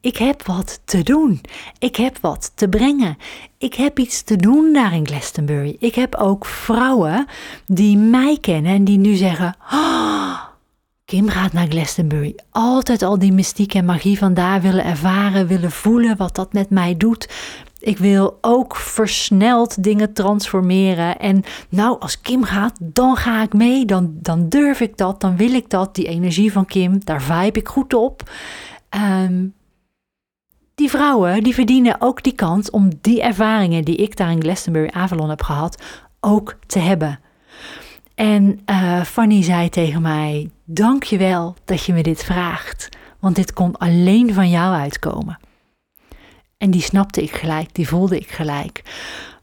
Ik 0.00 0.16
heb 0.16 0.46
wat 0.46 0.80
te 0.84 1.02
doen. 1.02 1.40
Ik 1.78 1.96
heb 1.96 2.18
wat 2.20 2.52
te 2.54 2.68
brengen. 2.68 3.16
Ik 3.58 3.74
heb 3.74 3.98
iets 3.98 4.22
te 4.22 4.36
doen 4.36 4.72
daar 4.72 4.94
in 4.94 5.06
Glastonbury. 5.06 5.76
Ik 5.78 5.94
heb 5.94 6.14
ook 6.14 6.46
vrouwen 6.46 7.26
die 7.66 7.96
mij 7.96 8.38
kennen 8.40 8.72
en 8.72 8.84
die 8.84 8.98
nu 8.98 9.14
zeggen: 9.14 9.56
oh, 9.72 10.40
Kim 11.04 11.28
gaat 11.28 11.52
naar 11.52 11.66
Glastonbury. 11.66 12.34
Altijd 12.50 13.02
al 13.02 13.18
die 13.18 13.32
mystiek 13.32 13.74
en 13.74 13.84
magie 13.84 14.18
van 14.18 14.34
daar 14.34 14.60
willen 14.60 14.84
ervaren, 14.84 15.46
willen 15.46 15.70
voelen 15.70 16.16
wat 16.16 16.34
dat 16.34 16.52
met 16.52 16.70
mij 16.70 16.96
doet. 16.96 17.28
Ik 17.78 17.98
wil 17.98 18.38
ook 18.40 18.76
versneld 18.76 19.82
dingen 19.82 20.12
transformeren. 20.12 21.18
En 21.18 21.42
nou, 21.68 22.00
als 22.00 22.20
Kim 22.20 22.44
gaat, 22.44 22.78
dan 22.80 23.16
ga 23.16 23.42
ik 23.42 23.52
mee. 23.52 23.84
Dan, 23.84 24.12
dan 24.14 24.48
durf 24.48 24.80
ik 24.80 24.96
dat. 24.96 25.20
Dan 25.20 25.36
wil 25.36 25.52
ik 25.52 25.70
dat. 25.70 25.94
Die 25.94 26.06
energie 26.06 26.52
van 26.52 26.66
Kim, 26.66 27.04
daar 27.04 27.22
vibe 27.22 27.58
ik 27.58 27.68
goed 27.68 27.94
op. 27.94 28.30
Um, 28.94 29.54
die 30.80 30.90
vrouwen 30.90 31.42
die 31.42 31.54
verdienen 31.54 32.00
ook 32.00 32.22
die 32.22 32.32
kans 32.32 32.70
om 32.70 32.90
die 33.00 33.22
ervaringen 33.22 33.84
die 33.84 33.96
ik 33.96 34.16
daar 34.16 34.30
in 34.30 34.42
Glastonbury 34.42 34.90
Avalon 34.92 35.28
heb 35.28 35.42
gehad, 35.42 35.82
ook 36.20 36.56
te 36.66 36.78
hebben. 36.78 37.20
En 38.14 38.60
uh, 38.66 39.02
Fanny 39.02 39.42
zei 39.42 39.68
tegen 39.68 40.02
mij: 40.02 40.50
Dank 40.64 41.02
je 41.02 41.18
wel 41.18 41.54
dat 41.64 41.84
je 41.84 41.92
me 41.92 42.02
dit 42.02 42.24
vraagt, 42.24 42.88
want 43.18 43.36
dit 43.36 43.52
kon 43.52 43.76
alleen 43.76 44.34
van 44.34 44.50
jou 44.50 44.74
uitkomen. 44.74 45.38
En 46.58 46.70
die 46.70 46.82
snapte 46.82 47.22
ik 47.22 47.32
gelijk, 47.32 47.74
die 47.74 47.88
voelde 47.88 48.16
ik 48.16 48.30
gelijk. 48.30 48.82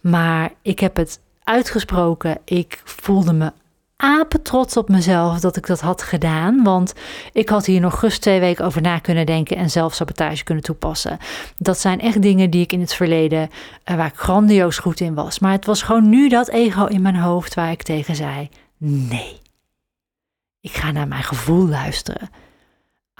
Maar 0.02 0.52
ik 0.62 0.80
heb 0.80 0.95
het 0.95 1.19
uitgesproken, 1.43 2.38
ik 2.45 2.82
voelde 2.84 3.34
me 3.34 3.52
apen 3.97 4.41
trots 4.41 4.77
op 4.77 4.89
mezelf 4.89 5.39
dat 5.39 5.57
ik 5.57 5.67
dat 5.67 5.81
had 5.81 6.01
gedaan. 6.01 6.63
Want 6.63 6.93
ik 7.31 7.49
had 7.49 7.65
hier 7.65 7.79
nog 7.79 8.01
rust 8.01 8.21
twee 8.21 8.39
weken 8.39 8.65
over 8.65 8.81
na 8.81 8.99
kunnen 8.99 9.25
denken 9.25 9.57
en 9.57 9.69
zelf 9.69 9.93
sabotage 9.93 10.43
kunnen 10.43 10.63
toepassen. 10.63 11.17
Dat 11.57 11.79
zijn 11.79 11.99
echt 11.99 12.21
dingen 12.21 12.49
die 12.49 12.62
ik 12.62 12.73
in 12.73 12.79
het 12.79 12.93
verleden, 12.93 13.49
uh, 13.86 13.95
waar 13.95 14.07
ik 14.07 14.15
grandioos 14.15 14.77
goed 14.77 14.99
in 14.99 15.13
was. 15.13 15.39
Maar 15.39 15.51
het 15.51 15.65
was 15.65 15.81
gewoon 15.81 16.10
nu 16.10 16.29
dat 16.29 16.49
ego 16.49 16.86
in 16.86 17.01
mijn 17.01 17.15
hoofd 17.15 17.53
waar 17.53 17.71
ik 17.71 17.83
tegen 17.83 18.15
zei: 18.15 18.49
nee. 18.77 19.39
Ik 20.62 20.71
ga 20.71 20.91
naar 20.91 21.07
mijn 21.07 21.23
gevoel 21.23 21.67
luisteren. 21.67 22.29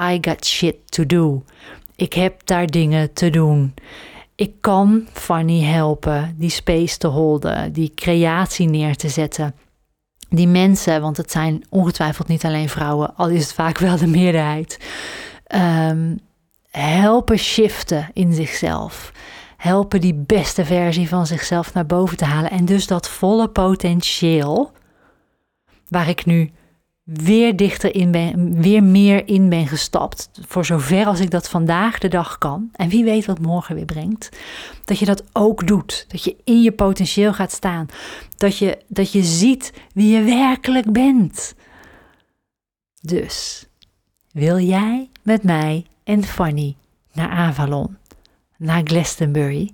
I 0.02 0.18
got 0.22 0.46
shit 0.46 0.76
to 0.92 1.06
do. 1.06 1.44
Ik 1.96 2.14
heb 2.14 2.46
daar 2.46 2.68
dingen 2.68 3.14
te 3.14 3.30
doen. 3.30 3.74
Ik 4.36 4.52
kan 4.62 5.08
Fanny 5.14 5.64
helpen 5.64 6.36
die 6.38 6.50
space 6.50 6.98
te 6.98 7.08
holden, 7.08 7.74
die 7.74 7.92
creatie 7.96 8.68
neer 8.68 8.96
te 8.96 9.10
zetten 9.10 9.56
die 10.30 10.48
mensen, 10.48 11.02
want 11.02 11.18
het 11.18 11.32
zijn 11.32 11.64
ongetwijfeld 11.70 12.28
niet 12.28 12.46
alleen 12.46 12.70
vrouwen, 12.70 13.16
al 13.16 13.30
is 13.30 13.44
het 13.44 13.54
vaak 13.54 13.78
wel 13.78 13.98
de 13.98 14.08
meerderheid, 14.08 14.80
ehm, 15.44 16.16
helpen 16.70 17.38
shiften 17.38 18.10
in 18.14 18.34
zichzelf. 18.34 19.12
Helpen 19.58 20.02
die 20.02 20.14
beste 20.14 20.66
versie 20.66 21.08
van 21.08 21.28
zichzelf 21.28 21.74
naar 21.74 21.86
boven 21.86 22.18
te 22.18 22.26
halen. 22.26 22.52
En 22.52 22.66
dus 22.66 22.88
dat 22.88 23.10
volle 23.10 23.50
potentieel, 23.50 24.72
waar 25.88 26.10
ik 26.10 26.26
nu 26.26 26.52
weer 27.08 27.56
dichter 27.56 27.96
in 27.96 28.12
ben, 28.12 28.62
weer 28.62 28.84
meer 28.84 29.28
in 29.28 29.50
ben 29.50 29.68
gestapt. 29.68 30.30
Voor 30.48 30.66
zover 30.66 31.06
als 31.06 31.20
ik 31.20 31.32
dat 31.32 31.50
vandaag 31.50 31.98
de 31.98 32.08
dag 32.08 32.38
kan. 32.38 32.70
En 32.74 32.90
wie 32.90 33.04
weet 33.04 33.26
wat 33.26 33.40
morgen 33.40 33.76
weer 33.76 33.86
brengt. 33.86 34.30
Dat 34.86 35.00
je 35.00 35.06
dat 35.06 35.24
ook 35.34 35.68
doet. 35.68 36.06
Dat 36.08 36.24
je 36.24 36.36
in 36.44 36.62
je 36.62 36.72
potentieel 36.72 37.34
gaat 37.34 37.52
staan. 37.52 37.88
Dat 38.38 38.58
je, 38.58 38.78
dat 38.88 39.12
je 39.12 39.24
ziet 39.24 39.74
wie 39.94 40.12
je 40.12 40.24
werkelijk 40.24 40.92
bent. 40.92 41.56
Dus, 43.02 43.66
wil 44.32 44.60
jij 44.60 45.10
met 45.24 45.44
mij 45.44 45.86
en 46.04 46.24
Fanny 46.24 46.76
naar 47.14 47.30
Avalon, 47.30 47.98
naar 48.58 48.82
Glastonbury? 48.84 49.72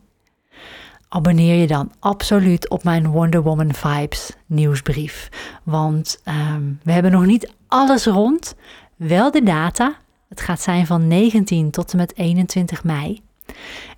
Abonneer 1.14 1.56
je 1.56 1.68
dan 1.68 1.92
absoluut 2.00 2.70
op 2.70 2.84
mijn 2.84 3.08
Wonder 3.08 3.44
Woman 3.44 3.74
Vibes 3.74 4.32
nieuwsbrief. 4.46 5.30
Want 5.64 6.22
um, 6.26 6.80
we 6.84 6.92
hebben 6.92 7.12
nog 7.12 7.26
niet 7.26 7.54
alles 7.68 8.06
rond, 8.06 8.56
wel 8.96 9.32
de 9.32 9.44
data. 9.44 9.96
Het 10.30 10.42
gaat 10.42 10.62
zijn 10.62 10.86
van 10.86 11.08
19 11.08 11.72
tot 11.72 11.92
en 11.92 11.98
met 11.98 12.18
21 12.18 12.84
mei. 12.84 13.22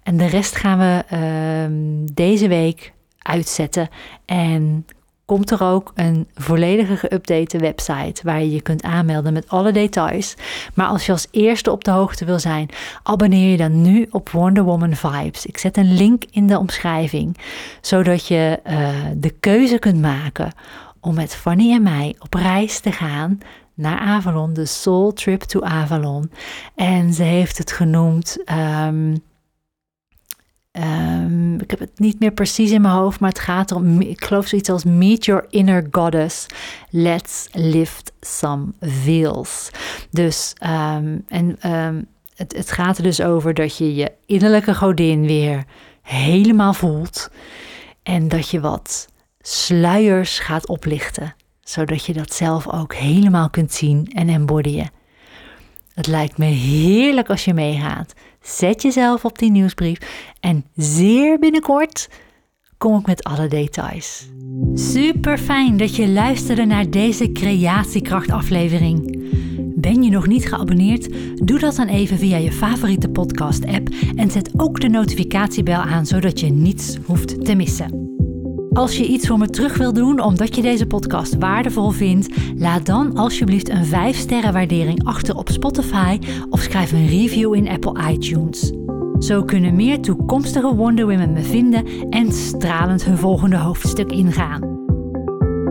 En 0.03 0.17
de 0.17 0.25
rest 0.25 0.55
gaan 0.55 0.79
we 0.79 1.15
um, 1.63 2.13
deze 2.13 2.47
week 2.47 2.93
uitzetten. 3.17 3.89
En 4.25 4.85
komt 5.25 5.51
er 5.51 5.63
ook 5.63 5.91
een 5.95 6.27
volledige 6.33 6.97
geüpdate 6.97 7.57
website 7.57 8.21
waar 8.23 8.39
je 8.39 8.51
je 8.51 8.61
kunt 8.61 8.83
aanmelden 8.83 9.33
met 9.33 9.49
alle 9.49 9.71
details. 9.71 10.35
Maar 10.73 10.87
als 10.87 11.05
je 11.05 11.11
als 11.11 11.27
eerste 11.31 11.71
op 11.71 11.83
de 11.83 11.91
hoogte 11.91 12.25
wil 12.25 12.39
zijn, 12.39 12.69
abonneer 13.03 13.51
je 13.51 13.57
dan 13.57 13.81
nu 13.81 14.07
op 14.11 14.29
Wonder 14.29 14.63
Woman 14.63 14.95
Vibes. 14.95 15.45
Ik 15.45 15.57
zet 15.57 15.77
een 15.77 15.93
link 15.93 16.23
in 16.31 16.47
de 16.47 16.59
omschrijving, 16.59 17.37
zodat 17.81 18.27
je 18.27 18.59
uh, 18.67 18.89
de 19.15 19.29
keuze 19.39 19.79
kunt 19.79 20.01
maken 20.01 20.51
om 20.99 21.15
met 21.15 21.35
Fanny 21.35 21.71
en 21.71 21.83
mij 21.83 22.15
op 22.19 22.33
reis 22.33 22.79
te 22.79 22.91
gaan 22.91 23.39
naar 23.73 23.99
Avalon, 23.99 24.53
de 24.53 24.65
Soul 24.65 25.13
Trip 25.13 25.41
to 25.41 25.61
Avalon. 25.61 26.31
En 26.75 27.13
ze 27.13 27.23
heeft 27.23 27.57
het 27.57 27.71
genoemd. 27.71 28.37
Um, 28.85 29.23
Um, 30.77 31.59
ik 31.59 31.69
heb 31.69 31.79
het 31.79 31.99
niet 31.99 32.19
meer 32.19 32.31
precies 32.31 32.71
in 32.71 32.81
mijn 32.81 32.93
hoofd, 32.93 33.19
maar 33.19 33.29
het 33.29 33.39
gaat 33.39 33.71
om, 33.71 34.01
ik 34.01 34.23
geloof 34.23 34.47
zoiets 34.47 34.69
als 34.69 34.83
Meet 34.83 35.25
Your 35.25 35.45
Inner 35.49 35.87
Goddess, 35.91 36.45
Let's 36.89 37.47
Lift 37.51 38.11
Some 38.21 38.65
Veils. 38.79 39.69
Dus, 40.11 40.53
um, 40.63 41.25
en 41.27 41.71
um, 41.71 42.07
het, 42.35 42.55
het 42.57 42.71
gaat 42.71 42.97
er 42.97 43.03
dus 43.03 43.21
over 43.21 43.53
dat 43.53 43.77
je 43.77 43.95
je 43.95 44.11
innerlijke 44.25 44.75
godin 44.75 45.25
weer 45.25 45.63
helemaal 46.01 46.73
voelt 46.73 47.29
en 48.03 48.27
dat 48.27 48.49
je 48.49 48.59
wat 48.59 49.07
sluiers 49.41 50.39
gaat 50.39 50.67
oplichten, 50.67 51.35
zodat 51.61 52.05
je 52.05 52.13
dat 52.13 52.33
zelf 52.33 52.67
ook 52.67 52.95
helemaal 52.95 53.49
kunt 53.49 53.73
zien 53.73 54.07
en 54.13 54.29
embodyen. 54.29 54.89
Het 55.95 56.07
lijkt 56.07 56.37
me 56.37 56.45
heerlijk 56.45 57.29
als 57.29 57.45
je 57.45 57.53
meegaat. 57.53 58.13
Zet 58.41 58.81
jezelf 58.81 59.25
op 59.25 59.39
die 59.39 59.51
nieuwsbrief 59.51 59.97
en 60.39 60.65
zeer 60.75 61.39
binnenkort 61.39 62.09
kom 62.77 62.99
ik 62.99 63.05
met 63.05 63.23
alle 63.23 63.47
details. 63.47 64.29
Super 64.73 65.37
fijn 65.37 65.77
dat 65.77 65.95
je 65.95 66.07
luisterde 66.07 66.65
naar 66.65 66.89
deze 66.89 67.31
Creatiekracht 67.31 68.31
aflevering. 68.31 69.23
Ben 69.75 70.03
je 70.03 70.09
nog 70.09 70.27
niet 70.27 70.47
geabonneerd? 70.47 71.09
Doe 71.47 71.59
dat 71.59 71.75
dan 71.75 71.87
even 71.87 72.17
via 72.17 72.37
je 72.37 72.51
favoriete 72.51 73.09
podcast 73.09 73.65
app 73.65 73.89
en 74.15 74.31
zet 74.31 74.51
ook 74.57 74.79
de 74.81 74.89
notificatiebel 74.89 75.81
aan 75.81 76.05
zodat 76.05 76.39
je 76.39 76.49
niets 76.49 76.97
hoeft 77.05 77.45
te 77.45 77.55
missen. 77.55 78.14
Als 78.75 78.97
je 78.97 79.07
iets 79.07 79.27
voor 79.27 79.37
me 79.37 79.49
terug 79.49 79.77
wil 79.77 79.93
doen 79.93 80.19
omdat 80.19 80.55
je 80.55 80.61
deze 80.61 80.85
podcast 80.85 81.35
waardevol 81.37 81.89
vindt, 81.89 82.35
laat 82.57 82.85
dan 82.85 83.17
alsjeblieft 83.17 83.69
een 83.69 83.85
5-sterren 83.85 84.53
waardering 84.53 85.05
achter 85.05 85.35
op 85.35 85.49
Spotify 85.49 86.19
of 86.49 86.61
schrijf 86.61 86.91
een 86.91 87.07
review 87.07 87.53
in 87.53 87.69
Apple 87.69 88.11
iTunes. 88.11 88.71
Zo 89.19 89.43
kunnen 89.43 89.75
meer 89.75 90.01
toekomstige 90.01 90.75
Wonder 90.75 91.05
Women 91.07 91.33
me 91.33 91.41
vinden 91.41 91.85
en 92.09 92.31
stralend 92.31 93.05
hun 93.05 93.17
volgende 93.17 93.57
hoofdstuk 93.57 94.11
ingaan. 94.11 94.61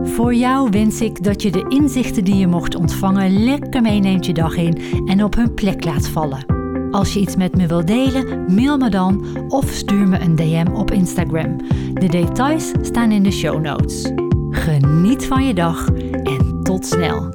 Voor 0.03 0.33
jou 0.33 0.69
wens 0.69 1.01
ik 1.01 1.23
dat 1.23 1.41
je 1.41 1.51
de 1.51 1.65
inzichten 1.67 2.23
die 2.23 2.35
je 2.35 2.47
mocht 2.47 2.75
ontvangen 2.75 3.43
lekker 3.43 3.81
meeneemt 3.81 4.25
je 4.25 4.33
dag 4.33 4.55
in 4.55 4.81
en 5.05 5.23
op 5.23 5.35
hun 5.35 5.53
plek 5.53 5.83
laat 5.83 6.07
vallen. 6.07 6.64
Als 6.95 7.13
je 7.13 7.19
iets 7.19 7.35
met 7.35 7.55
me 7.55 7.67
wilt 7.67 7.87
delen, 7.87 8.53
mail 8.55 8.77
me 8.77 8.89
dan 8.89 9.25
of 9.49 9.69
stuur 9.69 10.07
me 10.07 10.19
een 10.19 10.35
DM 10.35 10.67
op 10.73 10.91
Instagram. 10.91 11.57
De 11.93 12.07
details 12.07 12.71
staan 12.81 13.11
in 13.11 13.23
de 13.23 13.31
show 13.31 13.61
notes. 13.61 14.11
Geniet 14.49 15.25
van 15.25 15.45
je 15.45 15.53
dag 15.53 15.87
en 16.23 16.59
tot 16.63 16.85
snel. 16.85 17.33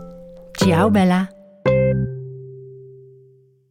Ciao 0.52 0.90
Bella. 0.90 1.39